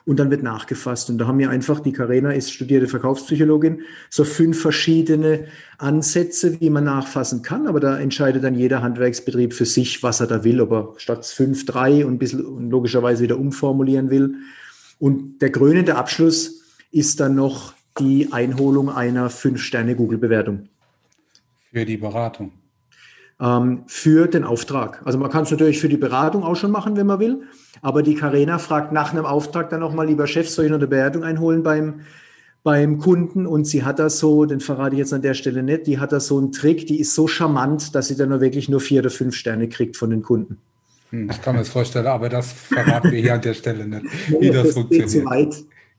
[0.05, 1.11] Und dann wird nachgefasst.
[1.11, 5.47] Und da haben wir einfach, die Karena ist studierte Verkaufspsychologin, so fünf verschiedene
[5.79, 7.67] Ansätze, wie man nachfassen kann.
[7.67, 11.27] Aber da entscheidet dann jeder Handwerksbetrieb für sich, was er da will, ob er statt
[11.27, 14.37] fünf, drei und ein bisschen logischerweise wieder umformulieren will.
[14.99, 16.63] Und der krönende Abschluss
[16.93, 20.69] ist dann noch die Einholung einer Fünf-Sterne-Google-Bewertung.
[21.73, 22.53] Für die Beratung
[23.41, 25.03] ähm, für den Auftrag.
[25.05, 27.43] Also man kann es natürlich für die Beratung auch schon machen, wenn man will.
[27.83, 30.87] Aber die Carena fragt nach einem Auftrag dann nochmal, lieber Chef, soll ich noch eine
[30.87, 32.01] Bewertung einholen beim,
[32.63, 33.47] beim Kunden?
[33.47, 36.13] Und sie hat das so, den verrate ich jetzt an der Stelle nicht, die hat
[36.13, 39.01] da so einen Trick, die ist so charmant, dass sie dann nur wirklich nur vier
[39.01, 40.59] oder fünf Sterne kriegt von den Kunden.
[41.11, 44.05] Hm, ich kann mir das vorstellen, aber das verraten wir hier an der Stelle nicht,
[44.41, 45.11] wie das, das funktioniert.
[45.11, 45.57] Zu weit.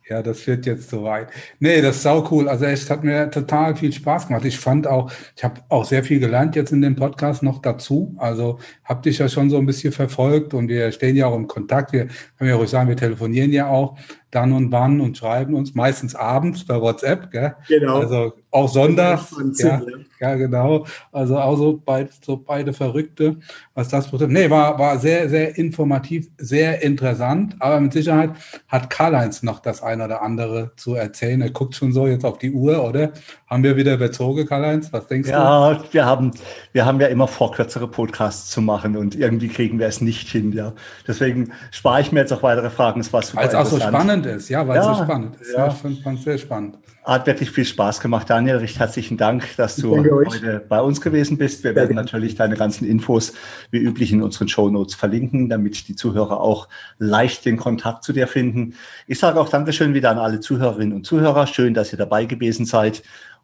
[0.10, 1.28] Ja, das wird jetzt soweit.
[1.60, 2.48] Nee, das ist sau cool.
[2.48, 4.46] Also es hat mir total viel Spaß gemacht.
[4.46, 8.16] Ich fand auch, ich habe auch sehr viel gelernt jetzt in dem Podcast noch dazu.
[8.18, 11.48] Also hab dich ja schon so ein bisschen verfolgt und wir stehen ja auch im
[11.48, 11.92] Kontakt.
[11.92, 13.98] Wir können ja ruhig sagen, wir telefonieren ja auch
[14.32, 17.32] dann und wann und schreiben uns meistens abends bei WhatsApp.
[17.32, 17.56] Gell?
[17.68, 18.00] Genau.
[18.00, 19.36] Also auch sonntags.
[19.60, 19.82] Ja,
[20.20, 20.86] ja, genau.
[21.12, 23.38] Also auch so, beid, so beide Verrückte,
[23.74, 24.32] was das betrifft.
[24.32, 27.56] Nee, war, war sehr, sehr informativ, sehr interessant.
[27.60, 28.32] Aber mit Sicherheit
[28.68, 31.42] hat Karl-Heinz noch das eine oder andere zu erzählen.
[31.42, 33.14] Er guckt schon so jetzt auf die Uhr, oder?
[33.50, 34.92] Haben wir wieder bezogen, Karl-Heinz?
[34.92, 35.76] Was denkst ja, du?
[35.78, 36.32] Ja, wir haben,
[36.74, 40.28] wir haben ja immer vor, kürzere Podcasts zu machen und irgendwie kriegen wir es nicht
[40.28, 40.74] hin, ja.
[41.08, 43.00] Deswegen spare ich mir jetzt auch weitere Fragen.
[43.00, 45.38] Es war super Weil es auch so spannend ist, ja, weil ja, es so spannend
[45.40, 45.54] ist.
[45.54, 45.74] Ja.
[45.90, 46.78] Ich fand es sehr spannend.
[47.06, 48.58] Hat wirklich viel Spaß gemacht, Daniel.
[48.58, 51.64] Recht herzlichen Dank, dass du heute bei uns gewesen bist.
[51.64, 53.32] Wir werden natürlich deine ganzen Infos
[53.72, 56.68] wie üblich in unseren Show Notes verlinken, damit die Zuhörer auch
[57.00, 58.74] leicht den Kontakt zu dir finden.
[59.08, 61.48] Ich sage auch Dankeschön wieder an alle Zuhörerinnen und Zuhörer.
[61.48, 63.04] Schön, dass ihr dabei gewesen seid